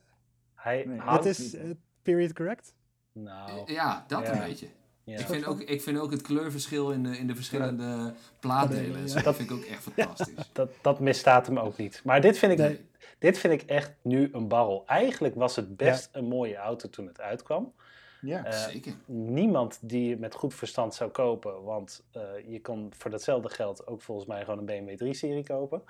[0.56, 1.70] hij nee, het is eh,
[2.02, 2.74] period correct.
[3.12, 4.34] Nou, Ja, dat Ja.
[4.34, 4.68] een beetje.
[5.04, 5.20] ja.
[5.20, 9.08] Ik, vind ook, ik vind ook het kleurverschil in de, in de verschillende plaaddelen.
[9.08, 9.22] Ja.
[9.22, 10.50] Dat vind ik ook echt fantastisch.
[10.54, 12.02] Dat, dat misstaat hem ook niet.
[12.04, 12.90] Maar dit vind ik, Nee.
[13.20, 14.84] dit vind ik echt nu een barrel.
[14.88, 17.74] Eigenlijk was het best een mooie auto toen het uitkwam.
[18.22, 18.44] Ja.
[18.46, 18.94] Eh, Zeker.
[19.06, 21.64] niemand die het met goed verstand zou kopen.
[21.64, 25.84] Want eh, je kon voor datzelfde geld ook volgens mij gewoon een BMW 3-serie kopen.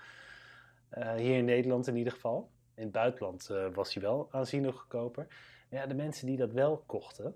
[0.89, 2.49] Eh, hier in Nederland in ieder geval.
[2.75, 5.27] In het buitenland eh, was hij wel aanzienlijk goedkoper.
[5.69, 7.35] Maar ja, de mensen die dat wel kochten,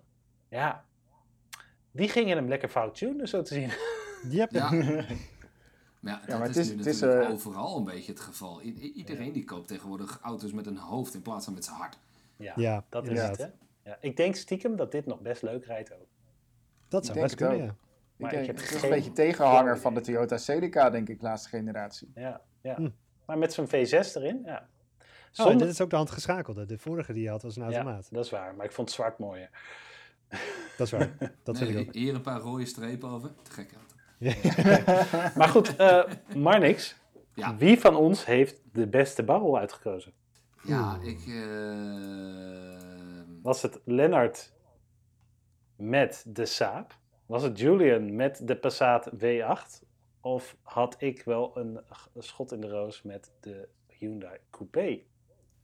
[0.50, 0.86] ja,
[1.92, 3.72] die gingen hem lekker fout tunen, zo te zien.
[4.30, 4.52] Yep.
[4.52, 4.70] Ja.
[6.00, 8.22] Maar ja, dat maar is, het is- nu het is, natuurlijk overal een beetje het
[8.22, 8.62] geval.
[8.62, 11.98] I- iedereen die koopt tegenwoordig auto's met een hoofd in plaats van met zijn hart.
[12.38, 13.38] Ja, Ja, dat is het.
[13.38, 13.48] Hè?
[13.86, 16.08] Ja, ik denk stiekem dat dit nog best leuk rijdt ook.
[16.88, 17.62] Dat zou best kunnen, ook.
[17.62, 17.76] ja.
[18.16, 20.02] Maar ik ik denk, heb het is geen een beetje tegenhanger van de.
[20.02, 22.12] Toyota Celica, denk ik, laatste generatie.
[22.16, 22.76] Ja, ja.
[22.76, 22.90] Hm.
[23.26, 24.68] Maar met zo'n V6 erin, ja.
[25.38, 26.66] Oh, dit is ook de handgeschakelde.
[26.66, 28.08] De vorige die je had was een ja, automaat.
[28.12, 28.56] dat is waar.
[28.56, 29.50] Maar ik vond het zwart mooier.
[30.78, 31.18] Dat is waar.
[31.44, 31.94] Dat vind ik ook.
[31.94, 33.32] Hier een paar rode strepen over.
[33.42, 33.94] Te gek auto.
[35.38, 36.04] Maar goed, eh
[36.36, 36.96] Marnix.
[37.34, 37.58] Ja.
[37.58, 40.14] Wie van ons heeft de beste barrel uitgekozen?
[40.64, 41.20] Ja, ik...
[41.28, 42.75] eh,
[43.46, 44.52] Was het Lennart
[45.76, 46.98] met de Saab?
[47.26, 49.88] Was het Julian met de Passat W8?
[50.22, 51.80] Of had ik wel een
[52.18, 55.02] schot in de roos met de Hyundai Coupé?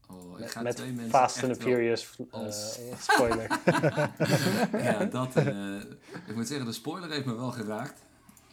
[0.10, 2.52] oh, ik ga met twee mensen Fast and Furious eh,
[3.10, 3.60] spoiler.
[4.84, 5.36] ja, dat...
[5.36, 5.76] eh,
[6.28, 8.02] ik moet zeggen, de spoiler heeft me wel geraakt.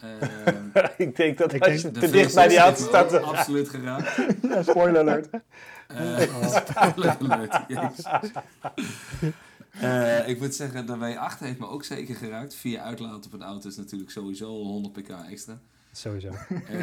[0.00, 2.82] Ehm, ik denk dat Ik als denk je de te dicht bij die V6 auto
[2.82, 4.16] staat absoluut geraakt.
[4.48, 5.28] Ja, spoiler alert.
[5.86, 6.20] Eh,
[6.50, 8.04] spoiler alert, jezus.
[9.70, 12.54] Eh, ik moet zeggen, de W8 heeft me ook zeker geraakt.
[12.54, 15.60] Vier uitlaten op een auto is natuurlijk sowieso al 100 pk extra.
[15.92, 16.28] Sowieso.
[16.28, 16.76] Eh,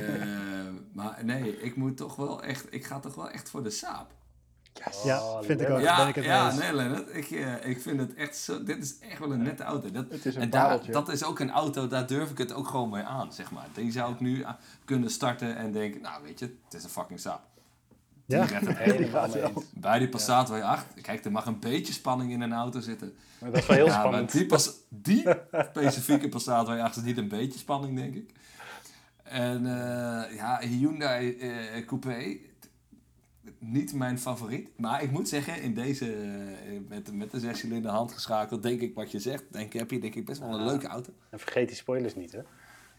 [0.94, 4.14] maar nee, ik moet toch wel echt, ik ga toch wel echt voor de Saab.
[5.04, 5.80] Ja, Oh, vind ik ook.
[5.80, 6.58] Ja, ben ik het ja eens.
[6.58, 9.64] nee Lennart, ik, eh, ik vind het echt zo, dit is echt wel een nette
[9.64, 9.92] auto.
[9.92, 12.54] Dat, Het is een en daar, dat is ook een auto, daar durf ik het
[12.54, 13.68] ook gewoon mee aan, zeg maar.
[13.74, 14.54] Die zou ik nu ah,
[14.86, 17.22] kunnen starten en denken, nou weet je, het is een fucking.
[17.22, 18.44] Die Ja.
[18.46, 18.78] redt het.
[18.94, 19.64] Helemaal mee eens.
[19.74, 23.14] Bij die Passat W8, kijk, er mag een beetje spanning in een auto zitten.
[23.40, 24.32] Maar dat is wel heel ja, maar spannend.
[24.32, 25.24] die, pas, die
[25.72, 28.30] specifieke Passat W8 is niet een beetje spanning, denk ik.
[29.24, 32.38] En eh, ja, Hyundai eh Coupé.
[33.60, 34.70] Niet mijn favoriet.
[34.78, 39.12] Maar ik moet zeggen, in deze, eh, met, met de zescilinder handgeschakeld, denk ik wat
[39.12, 39.44] je zegt.
[39.52, 40.66] Denk, heb je denk ik best wel een Ja.
[40.66, 41.14] leuke auto.
[41.30, 42.40] En vergeet die spoilers niet, hè?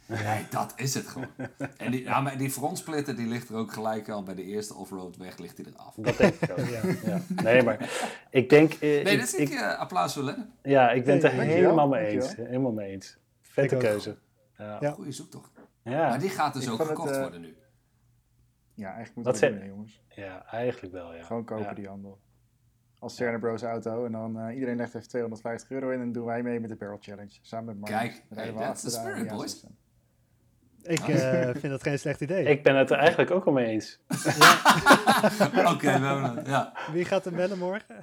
[0.09, 1.29] Nee, dat is het gewoon.
[1.77, 4.75] En die, ja, maar die frontsplitter die ligt er ook gelijk al bij de eerste
[4.75, 5.95] offroad weg, ligt hij eraf.
[5.97, 6.67] Dat denk ik ook.
[6.69, 6.81] Ja.
[7.05, 7.21] Ja.
[7.43, 7.91] Nee, maar
[8.31, 8.73] ik denk...
[8.73, 10.51] eh, Nee, ik, dat is ik, ik, eh, applaus voor Lennon.
[10.63, 12.37] ja, ik ben het er helemaal mee eens.
[12.37, 13.17] Helemaal mee eens.
[13.43, 14.17] Vette keuze.
[14.59, 14.77] Ja.
[14.81, 14.91] Ja.
[14.91, 15.51] Goeie zoektocht.
[15.83, 16.09] Ja.
[16.09, 17.57] Maar die gaat dus Ik ook het, gekocht worden nu.
[18.77, 20.03] Ja, eigenlijk moet dat doen, hè, jongens.
[20.09, 21.23] ja, eigenlijk wel, ja.
[21.23, 21.73] Gewoon kopen Ja.
[21.73, 22.19] die handel.
[22.99, 24.05] Als Cerner Bros auto.
[24.05, 26.71] En dan eh, iedereen legt even 250 euro in en dan doen wij mee met
[26.71, 27.39] de Barrel Challenge.
[27.43, 27.93] Samen met Mark.
[27.93, 29.65] Kijk, hey, we that's the spirit, boys.
[30.83, 32.45] Ik eh, vind dat geen slecht idee.
[32.45, 34.01] Ik ben het er eigenlijk ook al mee eens.
[35.73, 36.47] Oké, we hebben het.
[36.47, 36.73] Ja.
[36.93, 37.97] Wie gaat hem bellen morgen?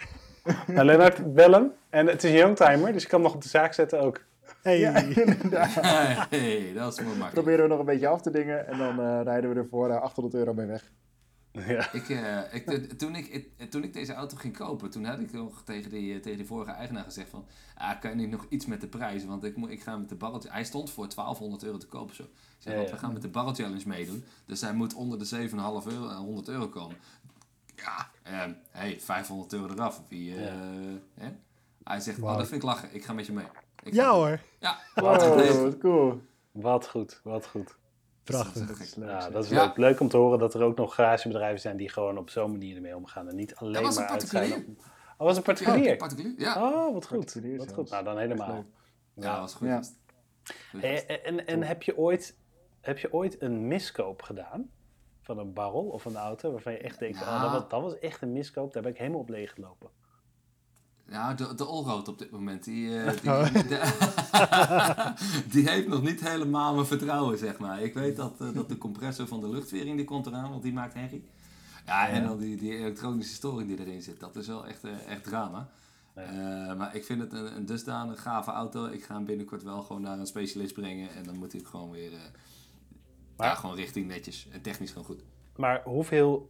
[0.67, 1.71] Nou, Lennart, bel hem.
[1.89, 4.21] En het is een youngtimer, dus ik kan hem nog op de zaak zetten ook.
[4.63, 4.79] Hey.
[4.79, 4.95] Ja,
[5.25, 6.29] inderdaad.
[6.29, 7.33] Hey, dat is mooi makkelijk.
[7.33, 9.89] Proberen we nog een beetje af te dingen en dan eh, rijden we er voor
[9.89, 10.91] eh, 800 euro mee weg.
[11.51, 11.91] Ja.
[11.93, 15.19] Ik, eh, ik, eh, toen, ik, ik- toen ik deze auto ging kopen, toen had
[15.19, 17.45] ik nog tegen die, eh, tegen die vorige eigenaar gezegd van...
[17.75, 19.25] Ah, kan je niet nog iets met de prijs?
[19.25, 20.41] Want ik, moet, ik ga met de barrel...
[20.47, 22.23] Hij stond voor 1200 euro te kopen zo.
[22.23, 22.95] Ik zei, Ja, want ja.
[22.95, 24.23] we gaan met de barrel challenge meedoen.
[24.45, 26.97] Dus hij moet onder de 7,5 euro, eh, 100 euro komen.
[27.75, 30.01] Ja, eh, hey, 500 euro eraf.
[30.07, 30.51] Wie, eh, Ja.
[31.13, 31.29] hè?
[31.83, 32.89] Hij zegt, oh, dat vind ik lachen.
[32.91, 33.45] Ik ga met je mee.
[33.83, 34.39] Ik Ja hoor.
[34.59, 35.57] Ja, Wat Wow, goed.
[35.61, 36.21] wat cool.
[36.51, 37.75] Wat goed, wat goed.
[38.23, 38.67] Prachtig.
[38.67, 39.09] Dat is leuk.
[39.09, 39.31] Ja, zeg.
[39.31, 39.65] dat is Ja.
[39.65, 39.77] leuk.
[39.77, 42.75] Leuk om te horen dat er ook nog garagebedrijven zijn die gewoon op zo'n manier
[42.75, 43.27] ermee omgaan.
[43.29, 44.07] En niet alleen maar uit zijn...
[44.07, 44.65] particulier.
[45.17, 45.95] Oh, was een Ja, particulier?
[45.95, 46.33] particulier.
[46.37, 47.17] Ja, Oh, wat goed.
[47.17, 47.89] Particulier Wat goed.
[47.89, 48.65] Nou, dan helemaal.
[49.15, 49.67] Ja dat was goed.
[49.67, 49.75] Ja.
[49.75, 49.93] gast.
[51.23, 52.37] En, en, heb, je ooit,
[52.81, 54.69] heb je ooit een miskoop gedaan?
[55.21, 57.99] Van een barrel of een auto waarvan je echt denkt, oh, dat, was, dat was
[57.99, 58.73] echt een miskoop.
[58.73, 59.89] Daar ben ik helemaal op leeggelopen.
[61.13, 63.53] Ja, de, de Allroad op dit moment, die, eh, die, Oh.
[63.71, 65.13] de-
[65.49, 67.81] die heeft nog niet helemaal mijn vertrouwen, zeg maar.
[67.81, 70.73] Ik weet dat, eh, dat de compressor van de luchtvering, die komt eraan, want die
[70.73, 71.25] maakt herrie.
[71.85, 74.91] Ja, en dan die, die elektronische storing die erin zit, dat is wel echt, eh,
[75.07, 75.69] echt drama.
[76.15, 76.21] Ja.
[76.69, 78.85] Eh, maar ik vind het een, een dusdanig gave auto.
[78.85, 81.09] Ik ga hem binnenkort wel gewoon naar een specialist brengen.
[81.15, 82.19] En dan moet hij gewoon weer, eh,
[83.37, 84.47] Maar- ja, gewoon richting netjes.
[84.51, 85.23] En technisch gewoon goed.
[85.55, 86.49] Maar hoeveel,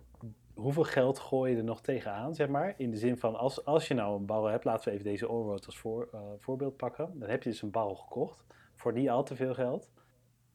[0.53, 2.73] hoeveel geld gooi je er nog tegenaan, zeg maar?
[2.77, 5.25] In de zin van, als, als je nou een barrel hebt, laten we even deze
[5.25, 7.19] Allroad als voor, eh, voorbeeld pakken.
[7.19, 8.43] Dan heb je dus een barrel gekocht
[8.75, 9.89] voor niet al te veel geld.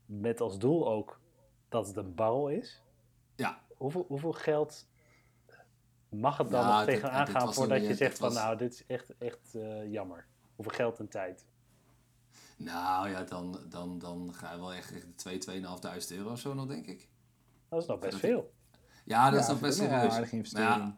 [0.06, 1.20] Met als doel ook
[1.68, 2.82] dat het een barrel is.
[3.36, 3.62] Ja.
[3.76, 4.88] Hoeveel, hoeveel geld
[6.08, 8.86] mag het dan Ja, nog tegenaan dit gaan voordat je zegt van, nou, dit is
[8.86, 10.26] echt, echt eh, jammer.
[10.56, 11.46] Hoeveel geld en tijd?
[12.56, 16.54] Nou ja, dan, dan, dan ga je wel echt richting 2, 2.500 euro of zo
[16.54, 17.08] nog, denk ik.
[17.68, 18.52] Dat is nog best Dat- veel.
[19.08, 20.96] Ja, dat is nog best wel een aardige ja,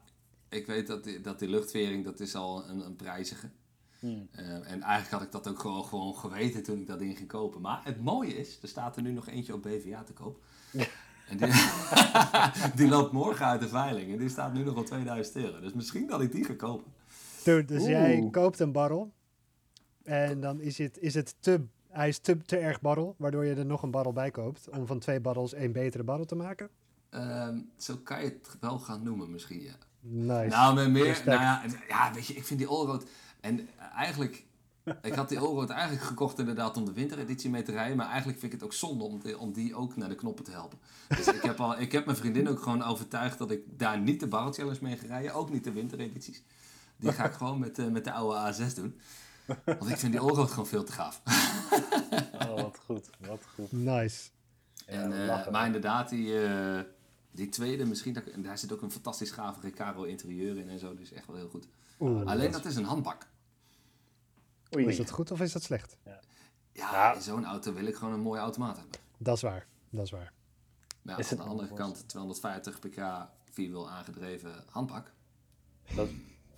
[0.48, 3.50] ik weet dat die, dat die luchtvering, dat is al een, een prijzige.
[3.98, 4.28] Hmm.
[4.32, 7.28] Eh, en eigenlijk had ik dat ook gewoon, gewoon geweten toen ik dat ding ging
[7.28, 7.60] kopen.
[7.60, 10.40] Maar het mooie is, er staat er nu nog eentje op BVA te koop.
[11.28, 11.52] En die,
[12.84, 14.12] die loopt morgen uit de veiling.
[14.12, 15.60] En die staat nu nog op 2000 euro.
[15.60, 16.92] Dus misschien dat ik die ga kopen.
[17.44, 19.12] Dude, dus jij koopt een barrel.
[20.02, 23.14] En dan is het, is het te, hij is te, te erg barrel.
[23.18, 24.68] Waardoor je er nog een barrel bij koopt.
[24.68, 26.70] Om van twee barrels één betere barrel te maken.
[27.10, 29.74] Ehm, zo kan je het wel gaan noemen misschien, ja.
[30.00, 30.56] Nice.
[30.56, 31.26] Nou, met meer, Respect.
[31.26, 33.04] nou ja, ja, weet je, ik vind die Allroad...
[33.40, 34.44] En eh, eigenlijk,
[35.02, 37.96] ik had die Allroad eigenlijk gekocht inderdaad om de wintereditie mee te rijden.
[37.96, 40.44] Maar eigenlijk vind ik het ook zonde om, die- om die ook naar de knoppen
[40.44, 40.78] te helpen.
[41.08, 44.20] Dus ik heb, al, ik heb mijn vriendin ook gewoon overtuigd dat ik daar niet
[44.20, 45.34] de Barrel Challenge mee ga rijden.
[45.34, 46.42] Ook niet de winteredities.
[46.96, 49.00] Die ga ik gewoon met, eh, met de oude A6 doen.
[49.64, 51.22] Want ik vind die Allroad gewoon veel te gaaf.
[52.32, 53.72] Oh, wat goed, wat goed.
[53.72, 54.28] nice.
[54.86, 55.52] En, eh, lachen.
[55.52, 56.80] maar inderdaad, die, eh,
[57.30, 60.94] die tweede, misschien, dat, daar zit ook een fantastisch gave Recaro interieur in en zo.
[60.94, 61.66] Dus echt wel heel goed.
[62.00, 63.26] Oeh, Alleen dat is een handbak.
[64.76, 64.86] Oei.
[64.86, 65.96] is dat goed of is dat slecht?
[66.04, 66.20] Ja,
[66.72, 67.14] Ja.
[67.14, 69.00] in zo'n auto wil ik gewoon een mooie automaat hebben.
[69.18, 69.66] Dat is waar.
[69.90, 70.32] Dat is waar.
[71.02, 75.12] Maar Is aan de andere kant 250 pk vierwiel aangedreven handbak.
[75.94, 76.08] Dat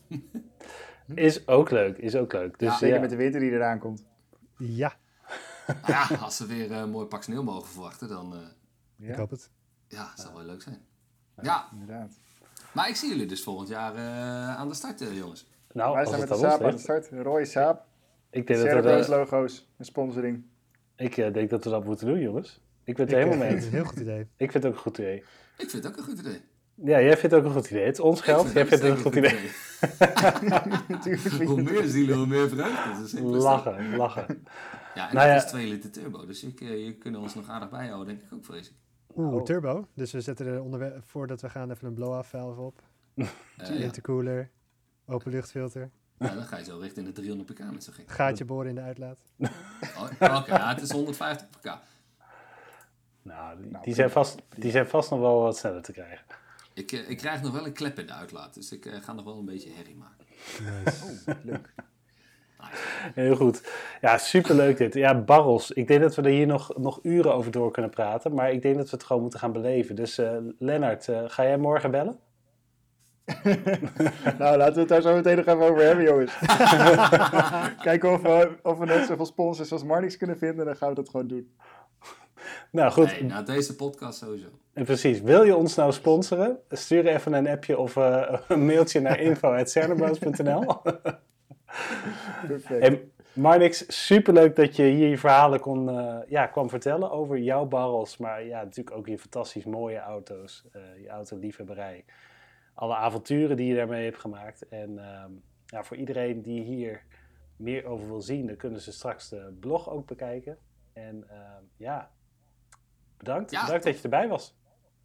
[1.15, 2.59] is ook leuk, is ook leuk.
[2.59, 4.05] Dus Ja, Zeker ja, met de winter die eraan komt.
[4.59, 4.97] Ja,
[5.87, 8.35] ja, als ze weer eh, een mooi pak sneeuw mogen verwachten, dan
[8.99, 9.51] eh ik hoop het.
[9.93, 10.79] Ja, zou wel leuk zijn.
[11.43, 12.13] Ja, inderdaad.
[12.73, 15.47] maar ik zie jullie dus volgend jaar eh, aan de start, eh, jongens.
[15.73, 17.09] nou, Wij het met de Saab aan de start.
[17.11, 17.85] Roy Saab.
[18.31, 19.69] ik denk dat, we, dat- logo's.
[19.79, 20.45] Een sponsoring.
[20.97, 22.61] ik eh, denk dat we dat moeten doen, jongens.
[22.85, 23.65] Ik ben het Ik, helemaal mee vind eens.
[23.65, 24.21] het een heel goed idee.
[24.37, 25.17] Ik vind het ook een goed idee.
[25.57, 26.41] Ik vind het ook een goed idee.
[26.75, 27.85] Ja, jij vindt het ook een goed idee.
[27.85, 29.51] Het is ons geld, jij vind vindt het een goed idee.
[31.47, 33.01] Hoe je meer zielen, hoe meer vreugde.
[33.01, 33.43] Dat dat.
[33.43, 34.45] Lachen, lachen.
[34.95, 35.45] Ja, en Nou dat ja.
[35.45, 36.27] is 2 liter turbo.
[36.27, 38.75] Dus ik, eh, je kunnen ons nog aardig bijhouden, denk ik ook, vrees ik.
[39.17, 39.43] Oeh, Oh.
[39.43, 39.89] turbo.
[39.95, 42.83] Dus we zetten er onderweg, voordat we gaan even een blow-off valve op.
[43.57, 43.65] Ja.
[43.69, 44.51] Intercooler.
[45.07, 45.91] Open luchtfilter.
[46.19, 48.11] Ja, dan ga je zo richting de 300 pk met zo'n gek.
[48.11, 49.19] Gaatje boren in de uitlaat.
[49.97, 51.79] Oh, Oké, ja, het is 150 pk.
[53.23, 56.25] Nou, die, Nou, die, zijn vast, die zijn vast nog wel wat sneller te krijgen.
[56.75, 59.13] Ik, eh, ik krijg nog wel een klep in de uitlaat, dus ik eh, ga
[59.13, 60.27] nog wel een beetje herrie maken.
[61.29, 61.75] Oh, leuk.
[63.15, 63.63] Heel goed.
[64.01, 64.95] Ja, superleuk dit.
[64.95, 65.71] Ja, barrels.
[65.71, 68.35] Ik denk dat we er hier nog, nog uren over door kunnen praten.
[68.35, 69.97] Maar ik denk dat we het gewoon moeten gaan beleven.
[69.97, 72.19] Dus eh Lennart, eh, ga jij morgen bellen?
[74.39, 76.39] nou, laten we het daar zo meteen nog even over hebben, jongens.
[77.83, 80.65] Kijken of we, of we net zoveel sponsors als Marnix kunnen vinden.
[80.65, 81.53] Dan gaan we dat gewoon doen.
[82.71, 84.47] Nou goed, Nee, na deze podcast sowieso.
[84.73, 85.21] En precies.
[85.21, 86.59] Wil je ons nou sponsoren?
[86.69, 90.83] Stuur even een appje of eh, een mailtje naar info.cernerboos.nl
[92.47, 92.81] Perfect.
[92.81, 97.65] En Marnix, superleuk dat je hier je verhalen kon, eh, ja, kwam vertellen over jouw
[97.65, 98.17] barrels.
[98.17, 102.05] Maar ja, natuurlijk ook je fantastisch mooie auto's, eh, je autoliefhebberij.
[102.75, 104.69] Alle avonturen die je daarmee hebt gemaakt.
[104.69, 105.31] En ehm,
[105.67, 107.05] ja, voor iedereen die hier
[107.57, 110.59] meer over wil zien, dan kunnen ze straks de blog ook bekijken.
[110.93, 112.11] En ehm, ja,
[113.17, 113.51] bedankt.
[113.51, 114.55] Ja, bedankt dat je erbij was.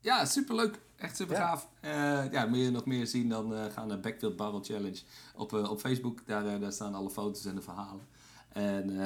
[0.01, 0.79] Ja, superleuk.
[0.95, 1.69] Echt super gaaf.
[1.81, 2.21] Ja.
[2.31, 4.99] ja, wil je nog meer zien, dan eh, ga naar Backfield Barrel Challenge
[5.35, 6.25] op, eh, op Facebook.
[6.27, 8.07] Daar, eh, daar staan alle foto's en de verhalen.
[8.49, 8.97] En eh,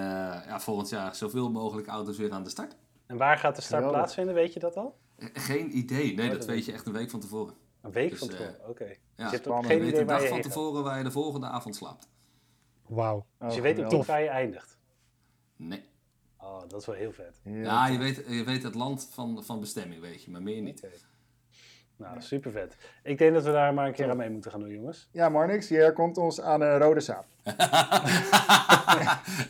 [0.47, 2.75] ja, volgend jaar zoveel mogelijk auto's weer aan de start.
[3.05, 3.97] En waar gaat de start Geweldig.
[3.99, 4.97] plaatsvinden, weet je dat al?
[5.17, 6.13] Eh, Geen idee.
[6.15, 7.53] Nee, Oh, dat weet je echt een week van tevoren.
[7.81, 8.83] Een week Dus, van eh, tevoren, oké.
[8.83, 10.45] Ja, Dus je hebt ook geen Je weet idee de waar dag je van gaat.
[10.51, 12.07] tevoren waar je de volgende avond slaapt.
[12.87, 13.15] Wauw.
[13.39, 13.97] Oh, Dus je weet ook geweldig.
[13.97, 14.77] niet waar je eindigt.
[15.55, 15.83] Nee.
[16.41, 17.39] Oh, dat is wel heel vet.
[17.43, 20.61] Heel Ja, je weet, je weet het land van, van bestemming, weet je, maar meer
[20.61, 20.81] niet.
[22.01, 22.77] Nou, super vet.
[23.03, 25.09] Ik denk dat we daar maar een keer aan mee moeten gaan doen, jongens.
[25.11, 27.25] Ja, Marnix, je herkomt ons aan een rode saap.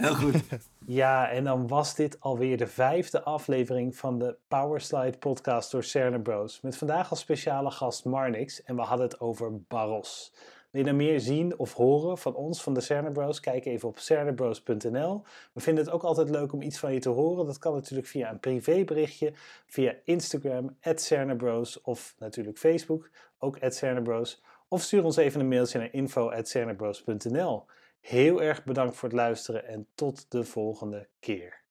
[0.04, 0.44] Heel goed.
[0.86, 6.22] Ja, en dan was dit alweer de vijfde aflevering van de Powerslide podcast door Cerner
[6.22, 6.62] Bros.
[6.62, 10.34] Met vandaag als speciale gast Marnix en we hadden het over barrels.
[10.72, 13.40] Wil je nou meer zien of horen van ons, van de Cerner Bros?
[13.40, 15.24] Kijk even op cernerbros.nl.
[15.54, 17.46] We vinden het ook altijd leuk om iets van je te horen.
[17.46, 19.34] Dat kan natuurlijk via een privéberichtje,
[19.66, 24.44] via Instagram, @cernerbros of natuurlijk Facebook, ook @cernerbros.
[24.68, 27.66] Of stuur ons even een mailtje naar info.cernerbros.nl.
[28.02, 31.62] Heel erg bedankt voor het luisteren en tot de volgende keer.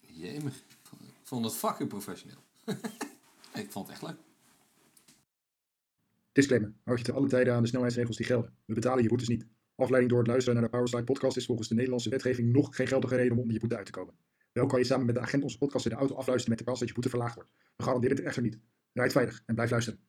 [0.00, 0.64] Jemig.
[1.00, 2.38] Ik vond het fucking professioneel.
[3.62, 4.33] ik vond het echt leuk.
[6.34, 6.72] Disclaimer.
[6.84, 8.54] Houd je te alle tijden aan de snelheidsregels die gelden.
[8.64, 9.46] We betalen je boetes niet.
[9.74, 12.86] Afleiding door het luisteren naar de Powerslide podcast is volgens de Nederlandse wetgeving nog geen
[12.86, 14.14] geldige reden om onder je boete uit te komen.
[14.52, 16.64] Wel kan je samen met de agent onze podcast in de auto afluisteren met de
[16.64, 17.50] kans dat je boete verlaagd wordt.
[17.76, 18.58] We garanderen dit echter niet.
[18.92, 20.00] Rijd veilig en blijf luisteren.